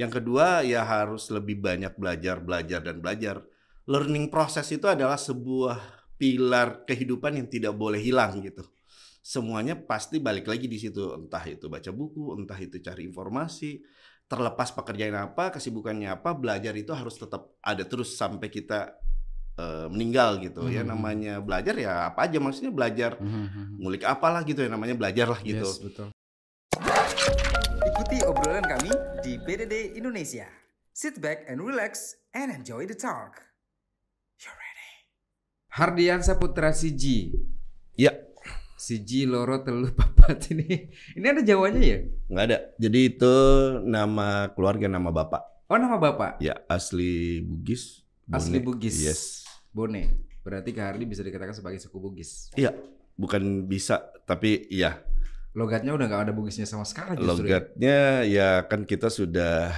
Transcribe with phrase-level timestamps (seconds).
[0.00, 3.44] Yang kedua ya harus lebih banyak belajar, belajar dan belajar.
[3.84, 5.76] Learning proses itu adalah sebuah
[6.16, 8.64] pilar kehidupan yang tidak boleh hilang gitu.
[9.20, 13.84] Semuanya pasti balik lagi di situ, entah itu baca buku, entah itu cari informasi,
[14.24, 18.96] terlepas pekerjaan apa, kesibukannya apa, belajar itu harus tetap ada terus sampai kita
[19.60, 20.80] uh, meninggal gitu ya.
[20.80, 20.88] Mhm.
[20.88, 23.84] Namanya belajar ya apa aja maksudnya belajar Mhm.
[23.84, 25.68] ngulik apalah gitu ya namanya belajar lah gitu.
[25.68, 26.08] Yes, betul.
[28.10, 28.90] Ikuti obrolan kami
[29.22, 30.42] di PDD Indonesia.
[30.90, 33.38] Sit back and relax and enjoy the talk.
[34.42, 34.90] You're ready.
[35.78, 37.30] Hardiansa Putra Siji.
[37.94, 38.18] Iya.
[38.74, 40.90] Siji loro telu papat ini.
[40.90, 42.02] Ini ada Jawanya ya?
[42.26, 42.58] nggak ada.
[42.82, 43.34] Jadi itu
[43.86, 45.70] nama keluarga nama bapak.
[45.70, 46.42] Oh nama bapak.
[46.42, 48.02] Ya asli Bugis.
[48.26, 48.74] Asli Bone.
[48.74, 49.06] Bugis.
[49.06, 49.46] Yes.
[49.70, 50.34] Bone.
[50.42, 52.50] Berarti Kak Hardi bisa dikatakan sebagai suku Bugis.
[52.58, 52.74] Iya.
[53.14, 54.98] Bukan bisa tapi iya.
[55.52, 57.26] Logatnya udah nggak ada Bugisnya sama sekali justru.
[57.44, 57.58] ya.
[57.58, 59.74] Logatnya ya kan kita sudah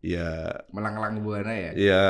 [0.00, 1.70] ya Melang-lang buana ya.
[1.74, 2.04] ya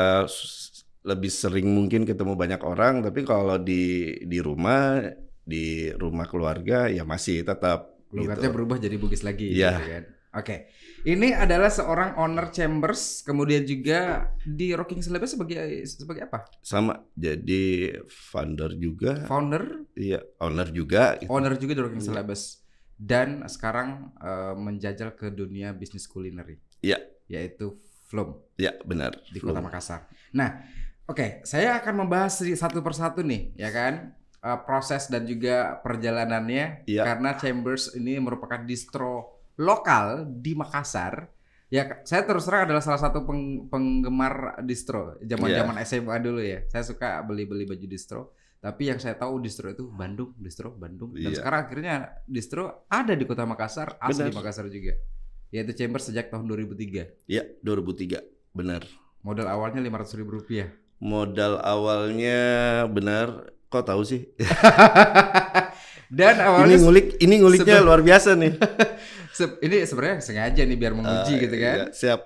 [1.02, 3.82] lebih sering mungkin ketemu banyak orang tapi kalau di
[4.20, 4.98] di rumah
[5.40, 8.56] di rumah keluarga ya masih tetap Logatnya gitu.
[8.56, 9.50] berubah jadi Bugis lagi.
[9.50, 9.70] Iya.
[9.72, 10.04] gitu kan.
[10.36, 10.56] Oke.
[11.02, 16.50] Ini adalah seorang owner Chambers, kemudian juga di Rocking Celebes sebagai sebagai apa?
[16.60, 21.30] sama jadi founder juga Founder, iya owner juga gitu.
[21.30, 22.08] owner juga di Rocking Iya.
[22.10, 22.42] Celebes.
[22.96, 26.56] Dan sekarang eh, menjajal ke dunia bisnis kulineri.
[26.80, 26.96] Iya.
[27.28, 30.06] Yaitu Flom ya benar di Kota Makassar.
[30.30, 30.62] Nah,
[31.04, 34.14] oke, saya akan membahas satu persatu nih, ya kan?
[34.38, 37.02] Eh, proses dan juga perjalanannya Iya.
[37.02, 41.34] karena Chambers ini merupakan distro lokal di Makassar.
[41.66, 46.62] Ya, saya terus terang adalah salah satu peng- penggemar distro zaman-zaman SMA dulu ya.
[46.70, 48.30] Saya suka beli-beli baju distro.
[48.58, 51.12] Tapi yang saya tahu distro itu Bandung, distro Bandung.
[51.12, 51.38] Dan Iya.
[51.38, 54.36] sekarang akhirnya distro ada di Kota Makassar, asli Benar.
[54.36, 54.96] Makassar juga.
[55.48, 57.06] Yaitu Chambers sejak tahun 2003.
[57.24, 58.18] ya 2003
[58.50, 58.82] benar
[59.20, 60.70] Modal awalnya 500 ribu rupiah.
[60.96, 62.38] modal awalnya
[62.86, 64.32] benar kok tahu sih
[66.08, 68.54] Dan ini awalnya ngulik ini nguliknya luar biasa nih
[69.36, 71.76] se- ini sebenarnya sengaja nih biar menguji Eh, gitu kan.
[71.76, 72.20] iya, siap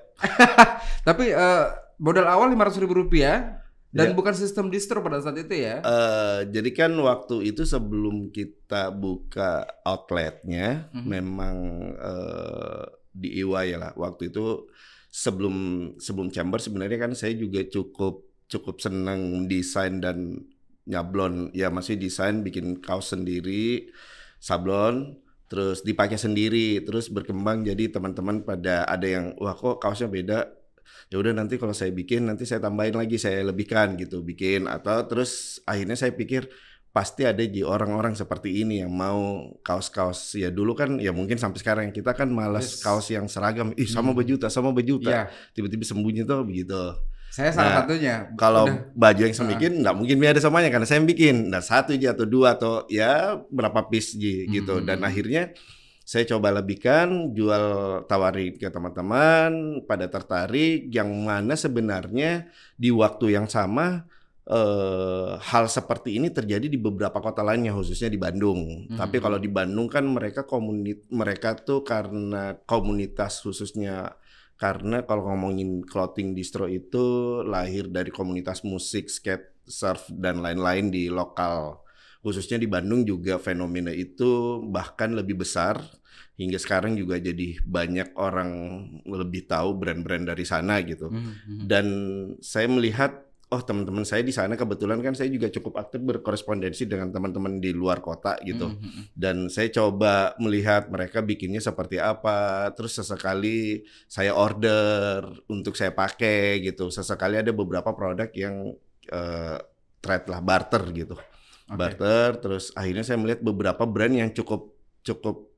[1.09, 1.65] Tapi eh,
[1.97, 3.57] modal awal 500 ribu rupiah
[3.91, 4.17] dan Iya.
[4.17, 5.83] bukan sistem distro pada saat itu ya.
[5.83, 11.07] Eh, jadi kan waktu itu sebelum kita buka outletnya, Mhm.
[11.07, 11.57] memang
[11.99, 13.93] eh, di EY ya lah.
[13.99, 14.71] Waktu itu
[15.11, 15.55] sebelum
[15.99, 20.47] sebelum chamber sebenarnya kan saya juga cukup cukup senang desain dan
[20.87, 21.51] nyablon.
[21.51, 23.91] Ya masih desain bikin kaos sendiri,
[24.39, 25.19] sablon,
[25.51, 30.47] terus dipakai sendiri, terus berkembang jadi teman-teman pada ada yang wah kok kaosnya beda
[31.09, 35.01] ya udah nanti kalau saya bikin nanti saya tambahin lagi saya lebihkan gitu bikin atau
[35.05, 36.51] terus akhirnya saya pikir
[36.91, 41.57] pasti ada di orang-orang seperti ini yang mau kaos-kaos ya dulu kan ya mungkin sampai
[41.57, 42.83] sekarang kita kan malas Yes.
[42.83, 44.19] kaos yang seragam ih sama Hmm.
[44.19, 45.23] baju tas sama baju tas Iya,
[45.55, 46.83] tiba-tiba sembunyi tuh begitu
[47.31, 48.17] saya salah Nah, satunya.
[48.35, 48.91] kalau Udah.
[48.91, 52.11] baju yang saya bikin nggak mungkin ada semuanya karena saya yang bikin nah satu aja
[52.11, 54.85] atau dua atau ya berapa piece ji, gitu Hmm.
[54.85, 55.55] dan akhirnya
[56.11, 57.67] saya coba lebihkan jual
[58.11, 64.11] tawarin ke teman-teman pada tertarik yang mana sebenarnya di waktu yang sama
[64.43, 68.99] eh, hal seperti ini terjadi di beberapa kota lainnya khususnya di Bandung Hmm.
[68.99, 74.19] tapi kalau di Bandung kan mereka komunit mereka tuh karena komunitas khususnya
[74.59, 81.09] karena kalau ngomongin clothing distro itu lahir dari komunitas musik, skate, surf dan lain-lain di
[81.09, 81.81] lokal.
[82.21, 85.81] Khususnya di Bandung juga fenomena itu bahkan lebih besar
[86.41, 88.51] hingga sekarang juga jadi banyak orang
[89.05, 91.13] lebih tahu brand-brand dari sana gitu.
[91.13, 91.69] Mhm.
[91.69, 91.87] Dan
[92.41, 97.11] saya melihat oh teman-teman saya di sana kebetulan kan saya juga cukup aktif berkorespondensi dengan
[97.11, 99.11] teman-teman di luar kota gitu Mhm.
[99.19, 106.63] dan saya coba melihat mereka bikinnya seperti apa terus sesekali saya order untuk saya pakai
[106.63, 108.71] gitu sesekali ada beberapa produk yang
[109.11, 109.59] eh,
[109.99, 111.75] trade lah barter gitu Oke.
[111.75, 114.71] barter terus akhirnya saya melihat beberapa brand yang cukup
[115.03, 115.50] cukup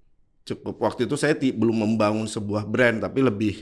[0.49, 3.55] cukup waktu itu saya belum membangun sebuah brand tapi lebih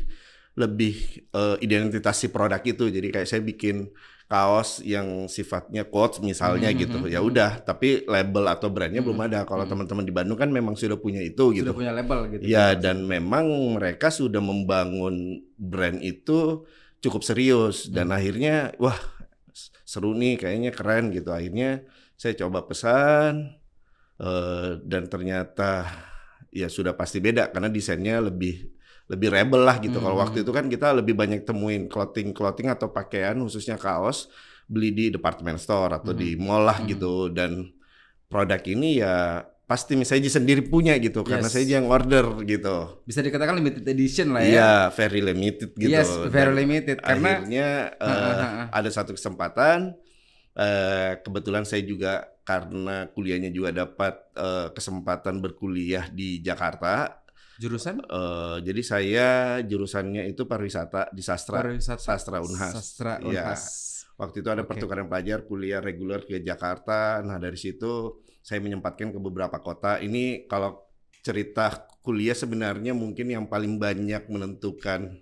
[0.59, 0.93] lebih
[1.31, 3.89] eh, identitas si produk itu jadi kayak saya bikin
[4.31, 7.29] kaos yang sifatnya quotes misalnya Mhm, gitu mhm, ya mhm.
[7.31, 9.71] udah tapi label atau brandnya belum Mhm, ada kalau mhm.
[9.75, 12.43] teman-teman di Bandung kan memang sudah punya itu gitu Sudah punya label gitu.
[12.47, 13.47] ya dan memang
[13.79, 16.63] mereka sudah membangun brand itu
[17.03, 18.19] cukup serius dan Hmm.
[18.19, 18.95] akhirnya wah
[19.83, 21.83] seru nih kayaknya keren gitu akhirnya
[22.15, 23.59] saya coba pesan
[24.21, 25.87] eh, dan ternyata
[26.51, 28.67] ya sudah pasti beda karena desainnya lebih
[29.07, 30.25] lebih rebel lah gitu kalau Hmm.
[30.27, 34.31] waktu itu kan kita lebih banyak temuin clothing clothing atau pakaian khususnya kaos
[34.67, 36.87] beli di department store atau di mall lah Hmm.
[36.87, 37.71] gitu dan
[38.27, 41.55] produk ini ya pasti misalnya sendiri punya gitu karena Yes.
[41.55, 42.99] saya yang order gitu.
[43.03, 44.51] Bisa dikatakan limited edition lah ya.
[44.51, 45.91] Iya, very limited gitu.
[45.91, 47.67] Yes, very Dan limited karena akhirnya
[47.99, 48.67] ha.
[48.71, 49.95] ada satu kesempatan
[50.53, 57.23] eh, kebetulan saya juga karena kuliahnya juga dapat eh, kesempatan berkuliah di Jakarta.
[57.61, 59.29] jurusan Eh, jadi saya
[59.63, 61.63] jurusannya itu pariwisata di sastra.
[61.63, 62.73] pariwisata Sastra Unhas.
[62.75, 63.55] Sastra Iya.
[63.55, 63.63] Unhas.
[64.19, 64.75] Waktu itu ada Oke.
[64.75, 67.23] pertukaran pelajar kuliah reguler ke Jakarta.
[67.23, 70.01] Nah, dari situ saya menyempatkan ke beberapa kota.
[70.01, 70.89] Ini kalau
[71.21, 75.21] cerita kuliah sebenarnya mungkin yang paling banyak menentukan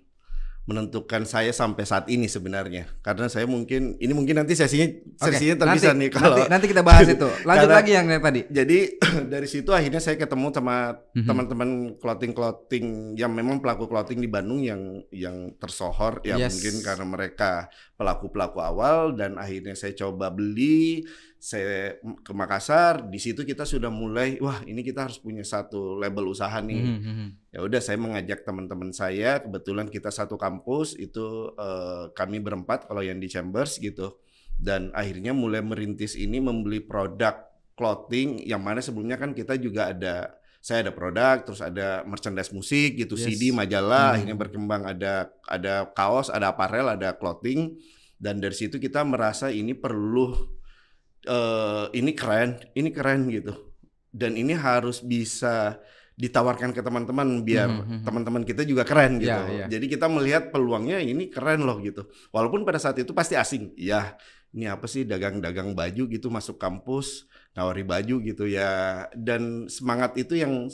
[0.69, 2.85] menentukan saya sampai saat ini sebenarnya.
[3.01, 4.85] Karena saya mungkin ini mungkin nanti sesinya
[5.17, 7.25] sesinya terpisah nanti, nih kalau nanti, nanti kita bahas itu.
[7.49, 8.41] Lanjut Karena- lagi yang tadi.
[8.45, 8.79] jadi
[9.33, 11.25] dari situ akhirnya saya ketemu sama Mhm.
[11.25, 12.85] teman-teman clothing-clothing
[13.17, 16.53] yang memang pelaku clothing di Bandung yang yang tersohor ya Yes.
[16.53, 17.51] mungkin karena mereka
[17.97, 21.03] pelaku-pelaku awal dan akhirnya saya coba beli
[21.39, 26.27] saya ke Makassar di situ kita sudah mulai wah ini kita harus punya satu label
[26.27, 27.27] usaha nih Mhm, mhm.
[27.49, 31.23] ya udah saya mengajak teman-teman saya kebetulan kita satu kampus itu
[31.55, 34.19] eh, kami berempat kalau yang di Chambers gitu
[34.59, 40.35] dan akhirnya mulai merintis ini membeli produk clothing yang mana sebelumnya kan kita juga ada
[40.59, 43.31] saya ada produk terus ada merchandise musik gitu Yes.
[43.31, 44.15] CD majalah Hmm.
[44.19, 45.13] akhirnya berkembang ada
[45.47, 47.79] ada kaos ada apparel ada clothing
[48.19, 50.58] dan dari situ kita merasa ini perlu
[51.27, 53.53] eh ini keren ini keren gitu
[54.09, 55.77] dan ini harus bisa
[56.19, 58.03] ditawarkan ke teman-teman biar Mhm, mhm.
[58.03, 59.31] teman-teman kita juga keren gitu.
[59.31, 59.65] Iya, iya.
[59.71, 62.11] Jadi kita melihat peluangnya ini keren loh gitu.
[62.35, 63.71] Walaupun pada saat itu pasti asing.
[63.79, 64.19] Ya,
[64.51, 67.23] ini apa sih dagang-dagang baju gitu masuk kampus,
[67.55, 69.07] nawari baju gitu ya.
[69.15, 70.67] Dan semangat itu yang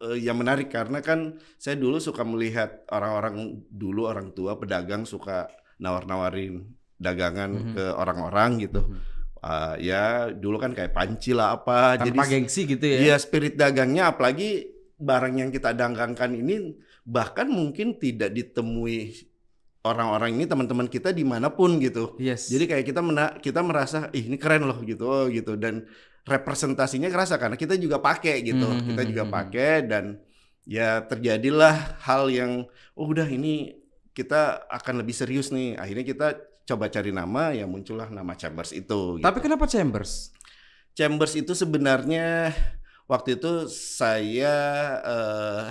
[0.00, 5.52] eh, yang menarik karena kan saya dulu suka melihat orang-orang dulu orang tua pedagang suka
[5.76, 6.64] nawar-nawarin
[6.96, 7.72] dagangan Mhm.
[7.76, 8.80] ke orang-orang gitu.
[8.80, 9.19] Mhm.
[9.40, 11.96] Ah, ya dulu kan kayak panci lah apa.
[11.96, 12.98] Tanpa Jadi gengsi gitu ya.
[13.00, 14.68] Iya spirit dagangnya apalagi
[15.00, 16.76] barang yang kita dagangkan ini
[17.08, 19.26] bahkan mungkin tidak ditemui
[19.80, 22.20] orang-orang ini teman-teman kita di mana pun gitu.
[22.20, 22.52] Yes.
[22.52, 25.88] Jadi kayak kita mena kita merasa ih ini keren loh gitu oh gitu dan
[26.28, 28.68] representasinya kerasa karena kita juga pakai gitu.
[28.68, 30.04] Mhm, Kita juga mhm, pakai dan
[30.68, 33.80] ya terjadilah hal yang oh udah ini
[34.12, 35.80] kita akan lebih serius nih.
[35.80, 36.26] Akhirnya kita
[36.66, 39.18] coba cari nama ya muncullah nama Chambers itu.
[39.18, 39.24] gitu.
[39.24, 40.34] Tapi kenapa Chambers?
[40.94, 42.54] Chambers itu sebenarnya
[43.10, 44.54] waktu itu saya
[45.02, 45.66] eh,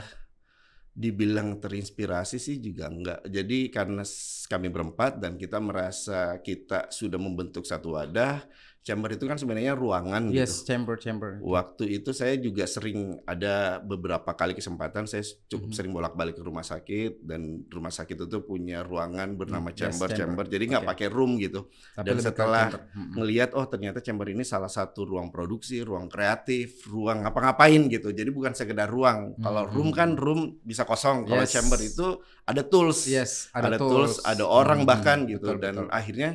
[1.00, 3.24] dibilang terinspirasi sih juga enggak.
[3.24, 4.04] Jadi karena
[4.52, 8.44] kami berempat dan kita merasa kita sudah membentuk satu wadah,
[8.80, 10.72] chamber itu kan sebenarnya ruangan Yes, gitu.
[10.72, 11.38] chamber chamber.
[11.40, 15.76] Waktu itu saya juga sering ada beberapa kali kesempatan saya cukup Mhm.
[15.76, 20.08] sering bolak-balik ke rumah sakit dan rumah sakit itu punya ruangan bernama Hmm, yes, chamber
[20.08, 20.42] chamber.
[20.42, 20.46] chamber.
[20.48, 20.92] Jadi nggak Oke.
[20.96, 22.82] pakai room gitu Tapi dan setelah chamber.
[22.90, 23.14] Mhm.
[23.14, 28.10] ngelihat oh ternyata chamber ini salah satu ruang produksi, ruang kreatif, ruang ngapa-ngapain gitu.
[28.10, 29.36] Jadi bukan sekedar ruang.
[29.38, 29.74] Kalau Hmm.
[29.76, 31.28] room kan room bisa kosong.
[31.28, 31.52] Kalau Yes.
[31.52, 32.08] chamber itu
[32.44, 35.46] ada tools, Yes, ada, tools, ada orang Mhm, bahkan gitu.
[35.46, 35.90] betul, Dan betul.
[35.92, 36.32] akhirnya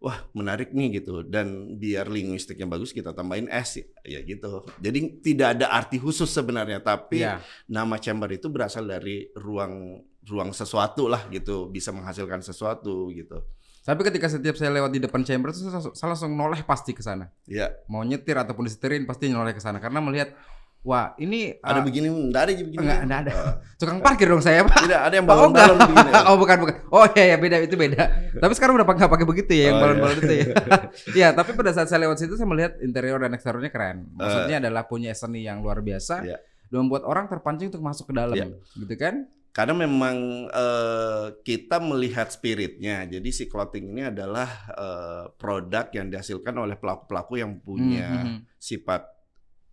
[0.00, 1.22] wah menarik nih gitu.
[1.22, 4.64] Dan biar linguistiknya bagus kita tambahin S ya gitu.
[4.80, 7.38] Jadi tidak ada arti khusus sebenarnya, tapi Iya.
[7.68, 13.40] nama chamber itu berasal dari ruang ruang sesuatu lah gitu, bisa menghasilkan sesuatu gitu.
[13.80, 17.32] Tapi ketika setiap saya lewat di depan chamber itu saya, langsung noleh pasti ke sana.
[17.48, 20.36] Ya, Mau nyetir ataupun disetirin pasti noleh ke sana karena melihat
[20.80, 22.80] wah ini ada uh, begini, enggak ada begini.
[22.80, 23.32] enggak, enggak ada.
[23.32, 24.80] Eh, tukang parkir dong saya pak.
[24.88, 25.88] Tidak, ada yang Oh, balon-balon enggak.
[25.92, 26.10] begini.
[26.28, 26.74] oh bukan bukan.
[26.88, 28.02] Oh iya ya beda itu beda.
[28.36, 30.46] tapi sekarang udah nggak pakai begitu ya yang Oh, balon-balon itu ya.
[31.20, 34.08] Iya tapi pada saat saya lewat situ saya melihat interior dan eksteriornya keren.
[34.14, 36.24] Maksudnya adalah punya seni yang luar biasa.
[36.24, 36.38] Iya.
[36.70, 38.46] Dan membuat orang terpancing untuk masuk ke dalam, Iya.
[38.78, 39.26] gitu kan?
[39.50, 43.02] Karena memang eh, kita melihat spiritnya.
[43.04, 48.46] Jadi si clothing ini adalah eh, produk yang dihasilkan oleh pelaku-pelaku yang punya Mhm.
[48.56, 49.02] sifat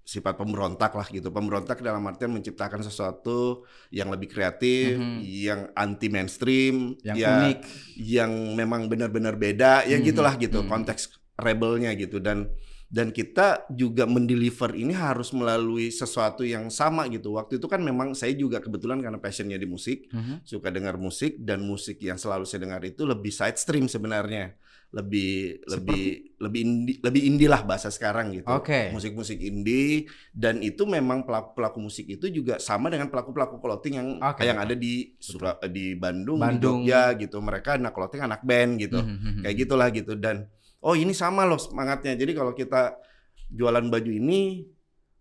[0.08, 1.28] sifat pemberontak lah gitu.
[1.28, 5.20] Pemberontak dalam artian menciptakan sesuatu yang lebih kreatif, Mhm.
[5.20, 7.60] yang anti mainstream, yang ya, unik.
[8.00, 10.70] yang memang benar-benar beda, ya Mhm, gitulah gitu mhm.
[10.72, 12.48] konteks rebelnya gitu dan
[12.88, 17.36] dan kita juga mendeliver ini harus melalui sesuatu yang sama gitu.
[17.36, 20.48] Waktu itu kan memang saya juga kebetulan karena passionnya di musik, Mhm.
[20.48, 24.56] suka dengar musik dan musik yang selalu saya dengar itu lebih side stream sebenarnya.
[24.98, 26.04] Lebih lebih
[26.42, 28.50] lebih indie, lebih indie lah bahasa sekarang gitu.
[28.50, 28.90] Oke.
[28.90, 34.42] Musik-musik indie dan itu memang pelaku-pelaku musik itu juga sama dengan pelaku-pelaku clothing yang Oke,
[34.42, 34.74] yang betul.
[34.74, 36.82] ada di Sura, di Bandung, Bandung.
[36.82, 37.38] di Jogja gitu.
[37.38, 38.98] Mereka anak clothing, anak band gitu.
[38.98, 39.46] Mhm.
[39.46, 40.50] Kayak gitulah gitu dan
[40.82, 42.18] oh ini sama loh semangatnya.
[42.18, 42.98] Jadi kalau kita
[43.54, 44.66] jualan baju ini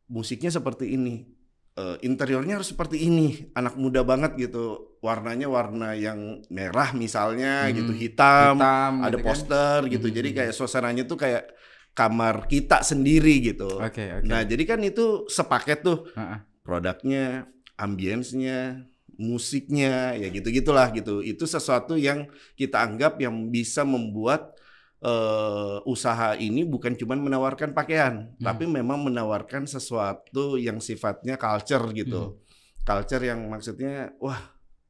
[0.09, 1.36] musiknya seperti ini.
[1.77, 3.53] Eh, interiornya harus seperti ini.
[3.53, 4.97] Anak muda banget gitu.
[5.05, 9.27] Warnanya warna yang merah misalnya Hmm, gitu, hitam, Hitam, ada gitu kan.
[9.29, 10.09] poster gitu.
[10.09, 10.15] Mhm.
[10.17, 11.53] Jadi kayak suasananya tuh kayak
[11.93, 13.69] kamar kita sendiri gitu.
[13.77, 14.25] Oke, oke.
[14.25, 16.09] Nah, jadi kan itu sepaket tuh
[16.65, 17.45] produknya,
[17.77, 18.89] ambience-nya,
[19.21, 21.21] musiknya, ya gitu-gitulah gitu.
[21.21, 22.25] Itu sesuatu yang
[22.57, 24.56] kita anggap yang bisa membuat
[25.03, 28.41] eh, usaha ini bukan cuma menawarkan pakaian, Hmm.
[28.41, 31.97] tapi memang menawarkan sesuatu yang sifatnya culture Hmm.
[31.97, 32.23] gitu.
[32.81, 34.39] Culture yang maksudnya wah,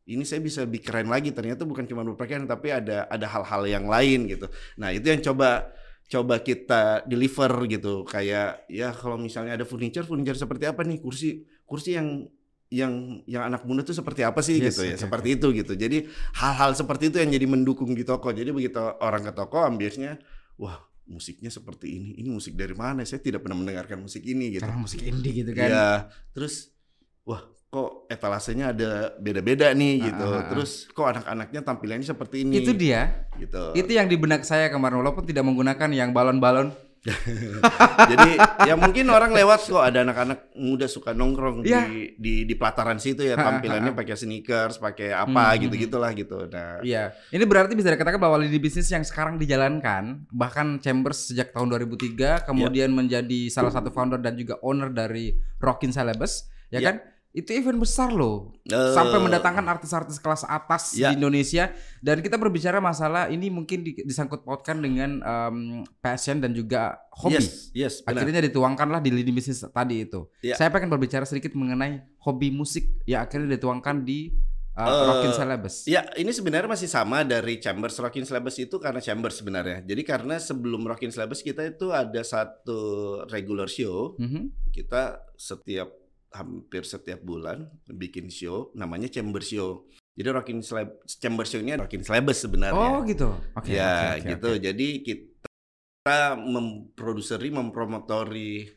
[0.07, 3.91] ini saya bisa lebih keren lagi ternyata bukan cuma berpakaian tapi ada ada hal-hal yang
[3.91, 4.47] lain gitu.
[4.79, 5.67] Nah, itu yang coba
[6.07, 8.07] coba kita deliver gitu.
[8.07, 11.03] Kayak ya kalau misalnya ada furniture, furniture seperti apa nih?
[11.03, 12.31] Kursi kursi yang
[12.67, 14.95] yang yang anak muda tuh seperti apa sih Yes, gitu ya?
[14.99, 15.73] oke, seperti itu gitu.
[15.79, 18.35] Jadi hal-hal seperti itu yang jadi mendukung di toko.
[18.35, 20.19] Jadi begitu orang ke toko ambience-nya
[20.59, 22.11] wah musiknya seperti ini.
[22.19, 23.07] Ini musik dari mana?
[23.07, 24.67] Saya tidak pernah mendengarkan musik ini gitu.
[24.67, 25.69] Karena musik indie gitu kan.
[25.71, 25.89] ya
[26.35, 26.75] terus
[27.23, 30.27] wah kok etalasenya ada beda-beda nih gitu.
[30.27, 30.49] Ah.
[30.51, 32.67] terus kok anak-anaknya tampilannya seperti ini?
[32.67, 33.31] Itu dia.
[33.39, 33.79] gitu.
[33.79, 36.75] Itu yang di benak saya kemarin walaupun tidak menggunakan yang balon-balon.
[38.11, 38.31] jadi
[38.65, 41.87] ya mungkin orang lewat kok ada anak-anak muda suka nongkrong Iya.
[41.87, 46.11] di di di pelataran situ ya tampilannya pakai sneakers pakai Hmm, apa hmm, gitu gitulah
[46.13, 47.15] gitu nah Iya.
[47.31, 52.45] Ini berarti bisa dikatakan bahwa lini bisnis yang sekarang dijalankan bahkan Chambers sejak tahun 2003
[52.45, 56.93] kemudian menjadi salah satu founder dan juga owner dari Rockin Celebes, ya Ya.
[56.93, 56.97] kan?
[57.37, 58.57] Itu event besar loh.
[58.65, 61.13] Eh, Sampai mendatangkan artis-artis kelas atas Ya.
[61.13, 61.69] di Indonesia
[62.01, 65.57] dan kita berbicara masalah ini mungkin di- disangkut pautkan dengan em,
[66.01, 67.37] passion dan juga hobi.
[67.37, 70.25] yes yes benar Akhirnya dituangkanlah di lini bisnis tadi itu.
[70.41, 70.57] Ya.
[70.57, 74.33] Saya pengen berbicara sedikit mengenai hobi musik yang akhirnya dituangkan di
[74.73, 75.85] uh, Eh, Rockin Celebes.
[75.85, 79.81] Ya, ini sebenarnya masih sama dari Chambers Rockin Syllabus itu karena Chambers sebenarnya.
[79.81, 82.81] Jadi karena sebelum Rockin Syllabus kita itu ada satu
[83.29, 84.17] regular show.
[84.17, 84.53] Mhm.
[84.73, 85.89] Kita setiap
[86.37, 89.89] hampir setiap bulan bikin show namanya Chamber Show.
[90.17, 92.89] Jadi Rockin Slab Chamber Show ini Rockin Syllabus sebenarnya.
[92.93, 93.33] Oh gitu.
[93.53, 93.73] Oke.
[93.73, 94.49] ya, oke, oke, gitu.
[94.53, 94.61] oke.
[94.63, 98.69] Jadi kita memproduseri, mempromotori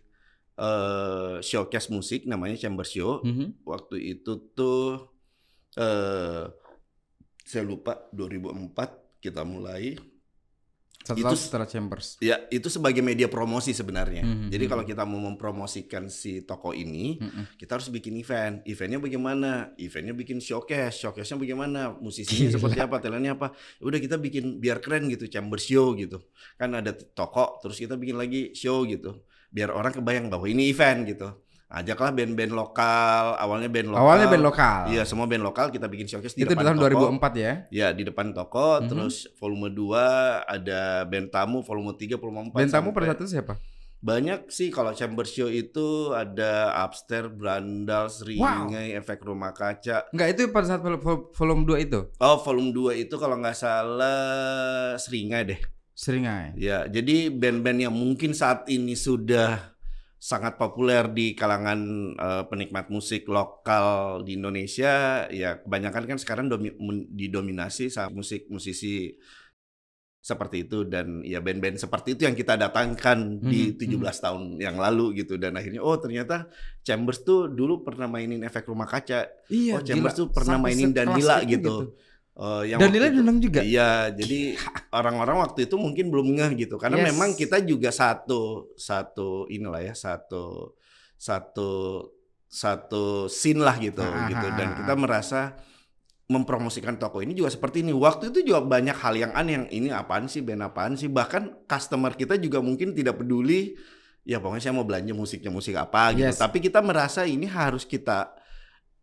[0.60, 3.63] eh, showcase musik namanya Chamber Show Mhm.
[3.63, 5.08] waktu itu tuh
[5.80, 6.51] eh
[7.42, 9.96] saya lupa 2004 kita mulai
[11.00, 12.20] Satu itu setelah Chambers.
[12.20, 14.20] ya itu sebagai media promosi sebenarnya.
[14.22, 14.72] Mhm, jadi mhm.
[14.72, 17.56] kalau kita mau mempromosikan si toko ini Mhm.
[17.58, 18.62] kita harus bikin event.
[18.68, 19.72] Eventnya bagaimana?
[19.79, 21.00] Eventnya bikin showcase.
[21.01, 21.96] Showcase-nya bagaimana?
[21.98, 22.56] Musisinya Gila.
[22.60, 22.96] seperti apa?
[23.00, 23.56] Talentnya apa?
[23.79, 26.20] Ya udah kita bikin biar keren gitu chamber show gitu.
[26.60, 29.24] Kan ada toko terus kita bikin lagi show gitu.
[29.50, 31.32] Biar orang kebayang bahwa ini event gitu
[31.70, 34.80] ajaklah band-band lokal awalnya band lokal Awalnya band lokal.
[34.90, 36.90] Iya, semua band lokal kita bikin showcase di Itu depan tahun toko.
[37.14, 37.54] 2004 ya.
[37.70, 38.88] Ya, di depan toko, Mhm.
[38.88, 40.02] terus volume 2
[40.44, 42.58] ada band tamu, volume 3, volume 4.
[42.58, 43.54] Band tamu pada saat itu siapa?
[44.00, 50.08] Banyak sih kalau chamber show itu ada Upstairs, Brandal, Seringai, Efek Rumah Kaca.
[50.10, 52.00] Enggak, itu pada saat vol- vol- volume 2 itu.
[52.18, 55.60] Oh, volume 2 itu kalau nggak salah Seringai deh.
[55.92, 56.56] Seringai.
[56.56, 59.76] Ya, jadi band-band yang mungkin saat ini sudah
[60.20, 61.80] sangat populer di kalangan
[62.20, 66.76] eh, penikmat musik lokal di Indonesia, ya kebanyakan kan sekarang domi-
[67.10, 69.16] didominasi sama musik musisi
[70.20, 70.84] seperti itu.
[70.84, 75.40] Dan ya band-band seperti itu yang kita datangkan di Mhm, 17 tahun yang lalu gitu.
[75.40, 76.52] Dan akhirnya oh ternyata
[76.84, 79.24] Chambers tuh dulu pernah mainin efek rumah kaca.
[79.48, 81.76] Iya, Oh, Chambers tuh pernah Sampai mainin Danila itu gitu.
[82.39, 83.60] Eh, yang waktu itu- diundang juga.
[83.60, 84.55] Iya, jadi
[84.96, 87.08] orang-orang waktu itu mungkin belum ngeh gitu karena Yes.
[87.12, 90.72] memang kita juga satu satu inilah ya satu
[91.19, 91.69] satu
[92.48, 95.41] satu scene lah gitu Ah, gitu ah, dan ah, kita merasa
[96.29, 97.91] mempromosikan toko ini juga seperti ini.
[97.91, 101.60] Waktu itu juga banyak hal yang aneh yang ini apaan sih band apaan sih bahkan
[101.65, 103.75] customer kita juga mungkin tidak peduli
[104.24, 106.24] ya pokoknya saya mau belanja musiknya musik apa gitu.
[106.29, 106.39] Yes.
[106.39, 108.31] Tapi kita merasa ini harus kita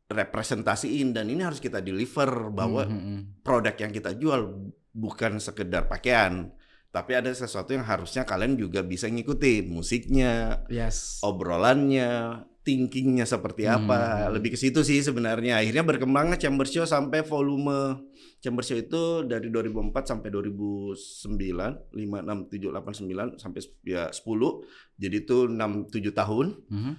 [0.07, 3.21] representasiin dan ini harus kita deliver bahwa Mhm, mhm.
[3.43, 6.55] produk yang kita jual bukan sekedar pakaian,
[6.89, 11.21] tapi ada sesuatu yang harusnya kalian juga bisa ngikutin musiknya, Yes.
[11.21, 14.27] obrolannya, thinkingnya seperti apa.
[14.27, 14.35] Hmm.
[14.35, 15.63] Lebih ke situ sih sebenarnya.
[15.63, 18.03] Akhirnya berkembangnya Chamber Show sampai volume
[18.43, 24.67] Chamber Show itu dari 2004 sampai 2009, 5, 6, 7, 8, 9 sampai ya 10.
[24.99, 26.47] Jadi itu 6 7 tahun.
[26.67, 26.93] Mhm.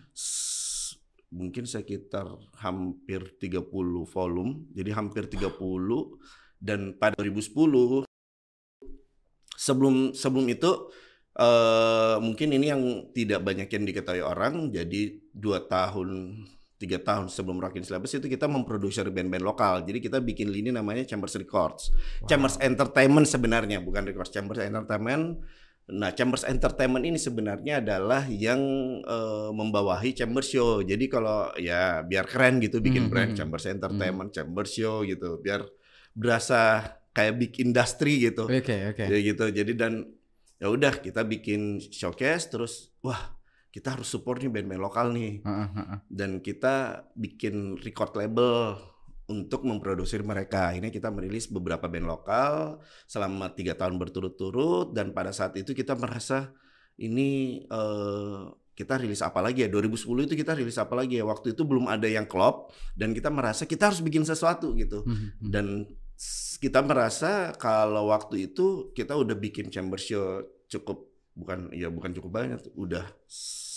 [1.27, 2.27] Mungkin sekitar
[2.63, 3.67] hampir 30
[4.07, 4.67] volume.
[4.71, 5.59] Jadi hampir 30
[6.57, 8.07] dan pada 2010
[9.57, 10.71] sebelum sebelum itu
[11.37, 12.81] eh mungkin ini yang
[13.13, 14.73] tidak banyak yang diketahui orang.
[14.73, 16.41] Jadi dua tahun
[16.77, 19.81] tiga tahun sebelum Rockin Syllabus itu kita memproduksi band-band lokal.
[19.81, 21.89] Jadi kita bikin lini namanya Chambers Records.
[22.29, 25.41] Chambers Entertainment sebenarnya bukan Records Chambers Entertainment.
[25.87, 28.59] Nah, Chambers Entertainment ini sebenarnya adalah yang
[29.01, 30.83] eh, membawahi Chambers Show.
[30.83, 33.39] Jadi kalau ya biar keren gitu bikin Hmm, brand hmm.
[33.39, 35.63] Chambers Entertainment, Chambers Show gitu, biar
[36.11, 36.83] berasa
[37.15, 38.51] kayak big industry gitu.
[38.51, 39.03] Oke, oke.
[39.07, 39.47] Ya gitu.
[39.47, 40.11] Jadi dan
[40.59, 43.37] ya udah kita bikin showcase terus wah
[43.69, 45.97] kita harus support nih band-band lokal nih Heeh, heeh.
[46.09, 48.73] dan kita bikin record label
[49.27, 50.71] untuk memproduksi mereka.
[50.71, 55.95] Ini kita merilis beberapa band lokal selama tiga tahun berturut-turut dan pada saat itu kita
[55.95, 56.51] merasa
[56.95, 58.41] ini eh,
[58.73, 61.89] kita rilis apa lagi ya 2010 itu kita rilis apa lagi ya waktu itu belum
[61.89, 65.49] ada yang klop dan kita merasa kita harus bikin sesuatu gitu Hmm, hmm.
[65.49, 65.65] dan
[66.13, 72.13] s- kita merasa kalau waktu itu kita udah bikin chamber show cukup bukan ya bukan
[72.13, 73.05] cukup banyak udah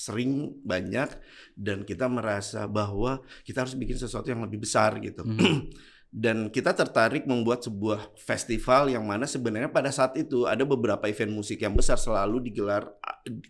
[0.01, 1.11] sering banyak
[1.53, 5.69] dan kita merasa bahwa kita harus bikin sesuatu yang lebih besar gitu Hmm.
[6.11, 11.31] dan kita tertarik membuat sebuah festival yang mana sebenarnya pada saat itu ada beberapa event
[11.31, 12.91] musik yang besar selalu digelar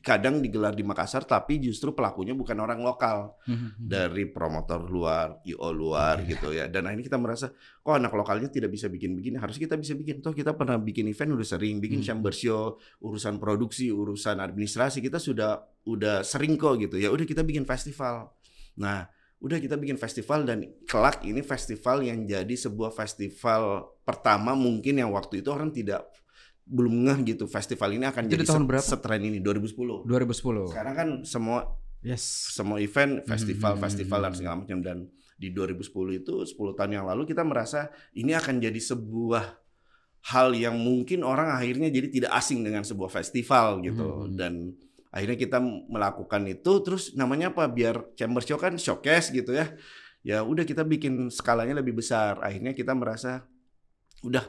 [0.04, 3.88] kadang digelar di Makassar tapi justru pelakunya bukan orang lokal Hmm, hmm.
[3.88, 6.68] dari promotor luar, IO luar gitu ya.
[6.68, 7.50] Dan akhirnya kita merasa,
[7.80, 10.20] kok anak lokalnya tidak bisa bikin begini, harus kita bisa bikin.
[10.20, 12.06] Toh kita pernah bikin event udah sering, bikin Hmm.
[12.20, 17.00] chamber show, urusan produksi, urusan administrasi kita sudah udah sering kok gitu.
[17.00, 18.30] Ya udah kita bikin festival.
[18.76, 19.08] Nah,
[19.40, 25.10] udah kita bikin festival dan kelak ini festival yang jadi sebuah festival pertama mungkin yang
[25.10, 26.04] waktu itu orang tidak
[26.62, 28.84] belum ngeh gitu festival ini akan jadi di tahun berapa?
[28.84, 30.06] setren ini 2010.
[30.06, 30.70] 2010.
[30.70, 31.58] Sekarang kan semua
[32.00, 32.24] Yes.
[32.56, 34.38] semua event, Hmm, festival, hmm, festival dan hmm.
[34.40, 34.98] segala macam dan
[35.36, 35.84] di 2010
[36.16, 39.44] itu 10 tahun yang lalu kita merasa ini akan jadi sebuah
[40.32, 44.32] hal yang mungkin orang akhirnya jadi tidak asing dengan sebuah festival gitu Hmm.
[44.32, 44.52] dan
[45.10, 49.74] akhirnya kita melakukan itu terus namanya apa biar chamber show kan showcase gitu ya.
[50.20, 52.38] Ya udah kita bikin skalanya lebih besar.
[52.44, 53.44] Akhirnya kita merasa
[54.22, 54.44] udah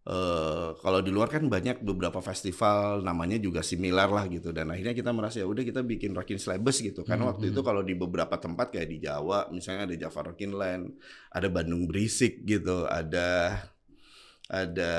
[0.00, 4.48] eh kalau di luar kan banyak beberapa festival namanya juga similar lah gitu.
[4.50, 7.04] Dan akhirnya kita merasa ya udah kita bikin Rockin Slabes gitu.
[7.04, 10.52] Karena Hmm, waktu itu kalau di beberapa tempat kayak di Jawa misalnya ada Java Rockin
[10.56, 10.84] Land
[11.30, 13.60] ada Bandung Berisik gitu ada
[14.50, 14.94] ada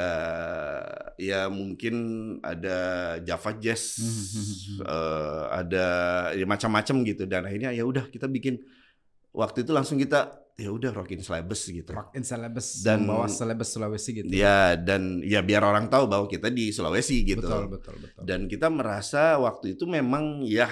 [1.19, 1.95] ya mungkin
[2.39, 2.77] ada
[3.19, 3.99] Java Jazz
[4.79, 5.85] eh, ada
[6.31, 8.63] ya macam-macam gitu dan akhirnya ya udah kita bikin
[9.35, 13.69] waktu itu langsung kita ya udah Rockin Slabes gitu Rock in Celebes Dan- membawa Celebes
[13.73, 14.29] Sulawesi gitu.
[14.29, 17.41] Ya dan ya biar orang tahu bahwa kita di Sulawesi gitu.
[17.43, 18.21] Betul, betul, betul.
[18.23, 20.69] Dan kita merasa waktu itu memang ya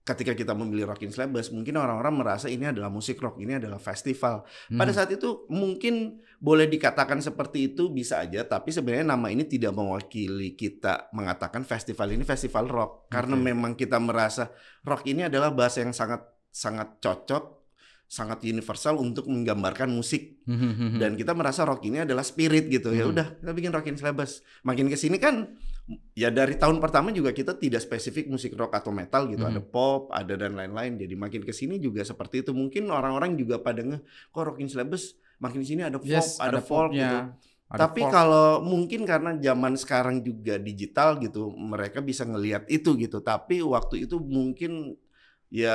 [0.00, 4.42] ketika kita memilih Rockin Slabes mungkin orang-orang merasa ini adalah musik rock, ini adalah festival.
[4.72, 4.96] Pada Hmm.
[4.96, 10.56] saat itu mungkin boleh dikatakan seperti itu bisa aja tapi sebenarnya nama ini tidak mewakili
[10.56, 13.44] kita mengatakan festival ini festival rock karena Oke.
[13.44, 14.48] memang kita merasa
[14.80, 17.60] rock ini adalah bahasa yang sangat sangat cocok
[18.08, 22.90] sangat universal untuk menggambarkan musik Hmm, hmm, dan kita merasa rock ini adalah spirit gitu
[22.90, 25.54] ya udah kita bikin rockin slabes makin ke sini kan
[26.14, 29.42] ya dari tahun pertama juga kita tidak spesifik musik rock atau metal gitu.
[29.42, 29.50] Hmm.
[29.50, 30.98] ada pop ada dan lain-lain.
[31.02, 32.50] Jadi makin ke sini juga seperti itu.
[32.54, 33.98] Mungkin orang-orang juga pada nge
[34.32, 37.26] kok rockin slabes makin sini ada folk yes, ada, folk gitu.
[37.70, 38.16] Ada tapi folk.
[38.16, 43.18] kalau mungkin karena zaman sekarang juga digital gitu mereka bisa ngelihat itu gitu.
[43.24, 44.94] Tapi waktu itu mungkin
[45.50, 45.74] ya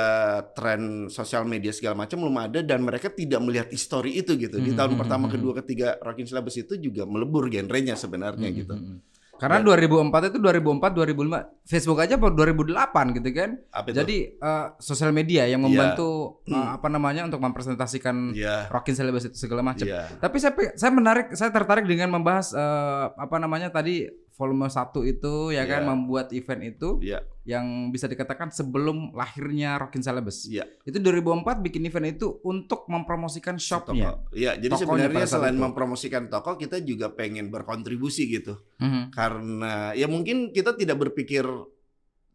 [0.56, 4.58] tren sosial media segala macam belum ada dan mereka tidak melihat histori itu gitu.
[4.64, 8.48] Di Hmm, tahun hmm, pertama hmm, kedua ketiga Rockin Slabes itu juga melebur genrenya sebenarnya
[8.48, 8.76] Hmm, gitu.
[8.76, 8.96] hmm,
[9.36, 13.50] Karena 2004 itu 2004 2005 Facebook aja baru 2008 gitu kan.
[13.70, 15.66] apa itu Jadi eh, sosial media yang Iya.
[15.66, 16.10] membantu
[16.42, 16.74] eh, Hmm.
[16.74, 19.84] apa namanya untuk mempresentasikan Iya Rockin Celebes itu segala macam.
[19.84, 24.76] iya Tapi saya saya menarik saya tertarik dengan membahas eh, apa namanya tadi volume 1
[25.02, 25.88] itu ya kan Iya.
[25.88, 27.20] membuat event itu Iya.
[27.46, 30.50] Yang bisa dikatakan sebelum lahirnya Rockin Celebes.
[30.50, 30.66] Iya.
[30.82, 34.18] Itu 2004 bikin event itu untuk mempromosikan shopnya.
[34.34, 35.62] iya jadi Tokonya sebenarnya selain itu.
[35.62, 39.14] mempromosikan toko kita juga pengen berkontribusi gitu Mhm.
[39.14, 41.46] karena ya mungkin kita tidak berpikir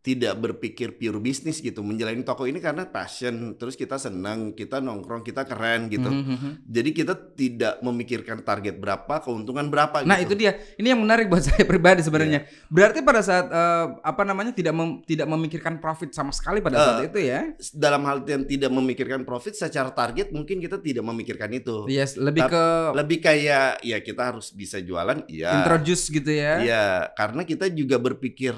[0.01, 5.21] tidak berpikir pure bisnis gitu menjalani toko ini karena passion terus kita senang kita nongkrong
[5.21, 6.51] kita keren gitu Mhm, mhm.
[6.63, 10.33] jadi kita tidak memikirkan target berapa keuntungan berapa Nah gitu.
[10.33, 10.51] itu dia.
[10.73, 12.43] Ini yang menarik buat saya pribadi sebenarnya.
[12.67, 16.97] Berarti pada saat eh, apa namanya tidak mem- tidak memikirkan profit sama sekali pada saat
[16.97, 17.41] Eh, itu ya.
[17.71, 22.41] dalam hal yang tidak memikirkan profit secara target mungkin kita tidak memikirkan itu Yes, lebih
[22.41, 22.63] Tap- ke
[22.95, 26.57] lebih kayak ya kita harus bisa jualan iya introduce gitu ya.
[26.59, 28.57] Iya, karena kita juga berpikir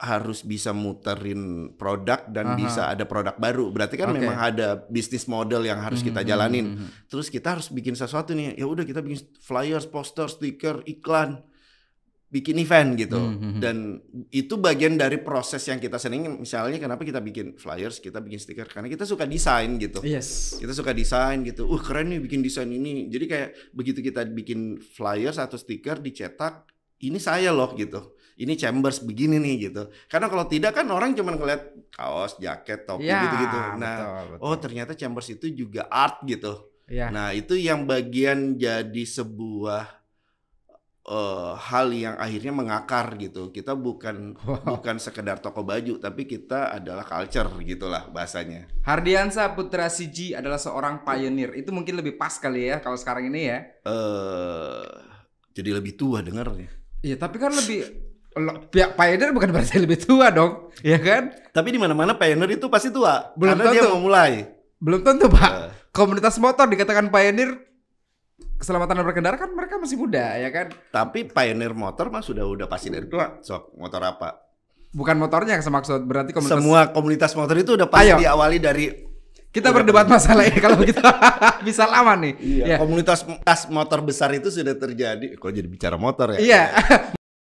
[0.00, 2.32] harus bisa muterin produk Aha.
[2.32, 3.68] dan bisa ada produk baru.
[3.68, 4.16] Berarti kan Oke.
[4.16, 6.66] memang ada bisnis model yang harus kita Mhm, jalanin.
[6.66, 6.88] mhm, mhm.
[7.06, 8.56] Terus kita harus bikin sesuatu nih.
[8.56, 11.44] Ya udah kita bikin flyers, poster, stiker, iklan,
[12.30, 13.20] bikin event gitu.
[13.20, 13.60] Mhm.
[13.60, 13.76] Dan
[14.30, 16.40] itu bagian dari proses yang kita senengin.
[16.40, 20.56] Misalnya kenapa kita bikin flyers, kita bikin stiker karena kita suka desain gitu Yes.
[20.56, 21.68] kita suka desain gitu.
[21.68, 23.10] Uh keren nih bikin desain ini.
[23.12, 26.64] Jadi kayak begitu kita bikin flyers atau stiker dicetak,
[27.02, 28.16] ini saya loh gitu.
[28.40, 29.82] Ini chambers begini nih gitu.
[30.08, 33.58] Karena kalau tidak kan orang cuma ngeliat kaos, jaket, topi Ya, gitu-gitu.
[33.76, 34.38] Nah, betul, betul.
[34.48, 36.72] oh ternyata chambers itu juga art gitu.
[36.88, 37.12] ya.
[37.12, 40.00] Nah, itu yang bagian jadi sebuah
[41.02, 43.52] eh, hal yang akhirnya mengakar gitu.
[43.52, 48.66] Kita bukan bukan sekedar toko baju, tapi kita adalah culture gitulah bahasanya.
[48.82, 51.52] Hardiansa Putra Siji adalah seorang pioneer.
[51.56, 53.58] Itu mungkin lebih pas kali ya kalau sekarang ini ya.
[53.84, 54.88] Eh
[55.50, 56.70] jadi lebih tua dengarnya.
[57.00, 58.09] Iya, tapi kan lebih
[58.66, 61.34] pihak pioneer bukan berarti lebih tua dong, ya kan?
[61.50, 63.34] Tapi di mana-mana pioneer itu pasti tua.
[63.34, 63.94] Belum karena dia tentu.
[63.94, 64.32] memulai.
[64.76, 65.50] Belum tentu, Pak.
[65.50, 67.58] Eh, Komunitas motor dikatakan pioneer
[68.54, 70.68] keselamatan berkendara kan mereka masih muda, ya kan?
[70.90, 73.40] tapi pioneer motor mah sudah udah pasti dari tua.
[73.40, 74.46] Sok motor apa?
[74.90, 78.18] Bukan motornya yang saya maksud, berarti komunitas Semua komunitas motor itu udah pasti Ayo.
[78.20, 78.84] diawali dari
[79.48, 81.02] kita Udah berdebat masalah ini kalau kita
[81.66, 82.34] bisa lama nih.
[82.38, 82.76] Iya, Ya.
[82.76, 85.34] komunitas tas motor besar itu sudah terjadi.
[85.34, 86.38] Kok jadi bicara motor ya?
[86.38, 86.62] Iya.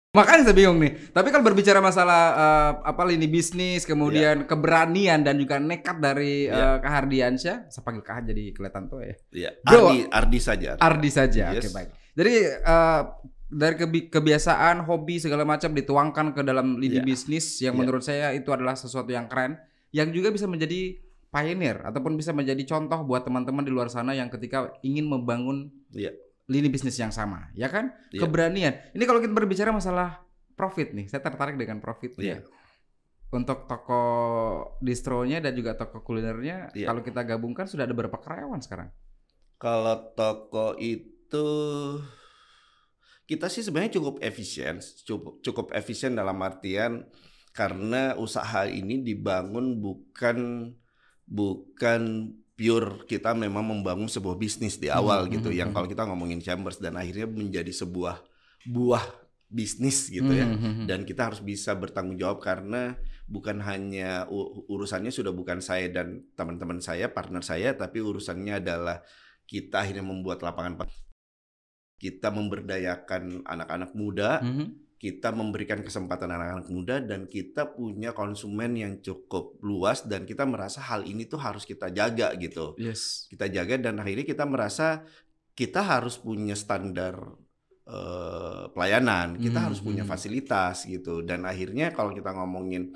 [0.09, 1.13] Makanya saya bingung nih.
[1.13, 6.57] Tapi kalau berbicara masalah eh, apa lini bisnis, kemudian keberanian dan juga nekat dari Iya.
[6.57, 9.15] eh, Kak Hardiansyah, saya panggil Kak jadi kelihatan tua ya.
[9.29, 9.85] Iya, Bro.
[9.85, 10.69] Ardi, Ardi saja.
[10.81, 11.53] Ardi saja.
[11.53, 11.61] Yes.
[11.61, 11.89] Oke, baik.
[12.17, 13.01] Jadi eh,
[13.49, 17.05] dari kebi- kebiasaan, hobi segala macam dituangkan ke dalam lini Iya.
[17.05, 17.79] bisnis yang Iya.
[17.79, 19.61] menurut saya itu adalah sesuatu yang keren
[19.93, 20.97] yang juga bisa menjadi
[21.29, 26.17] pioneer ataupun bisa menjadi contoh buat teman-teman di luar sana yang ketika ingin membangun Iya.
[26.49, 27.93] Lini bisnis yang sama, ya kan?
[28.09, 28.25] Iya.
[28.25, 28.73] Keberanian.
[28.97, 30.25] Ini kalau kita berbicara masalah
[30.57, 32.41] profit nih, saya tertarik dengan profitnya.
[32.41, 32.49] Iya.
[33.29, 34.01] Untuk toko
[34.81, 36.89] distronya dan juga toko kulinernya, Iya.
[36.89, 38.89] kalau kita gabungkan sudah ada berapa karyawan sekarang?
[39.61, 41.47] Kalau toko itu
[43.29, 47.05] kita sih sebenarnya cukup efisien, cukup cukup efisien dalam artian
[47.53, 50.71] karena usaha ini dibangun bukan
[51.29, 55.75] bukan pure kita memang membangun sebuah bisnis di awal Hmm, gitu hmm, yang hmm.
[55.79, 58.19] kalau kita ngomongin chambers dan akhirnya menjadi sebuah
[58.67, 59.05] buah
[59.49, 64.27] bisnis gitu ya Hmm, dan kita harus bisa bertanggung jawab karena bukan hanya
[64.69, 69.01] urusannya sudah bukan saya dan teman-teman saya partner saya tapi urusannya adalah
[69.47, 70.85] kita akhirnya membuat lapangan
[71.99, 74.88] kita memberdayakan anak-anak muda Mhm.
[74.99, 80.83] Kita memberikan kesempatan anak-anak muda dan kita punya konsumen yang cukup luas dan kita merasa
[80.83, 83.25] hal ini tuh harus kita jaga gitu Yes.
[83.31, 85.07] kita jaga dan akhirnya kita merasa
[85.55, 87.15] kita harus punya standar
[87.89, 90.11] eh, pelayanan, kita Hmm, harus punya hmm.
[90.13, 92.93] fasilitas gitu dan akhirnya kalau kita ngomongin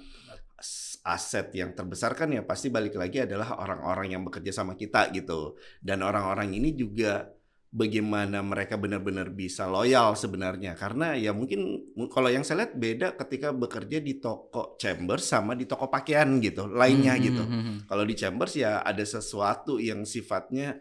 [1.03, 5.59] aset yang terbesar kan ya pasti balik lagi adalah orang-orang yang bekerja sama kita gitu
[5.83, 7.27] dan orang-orang ini juga
[7.73, 11.62] bagaimana mereka benar-benar bisa loyal sebenarnya karena ya mungkin
[11.97, 16.38] mu- kalau yang saya lihat beda ketika bekerja di toko chambers sama di toko pakaian
[16.38, 17.75] gitu lainnya Mhm, gitu mhm, mhm.
[17.89, 20.77] kalau di Chambers ya ada sesuatu yang sifatnya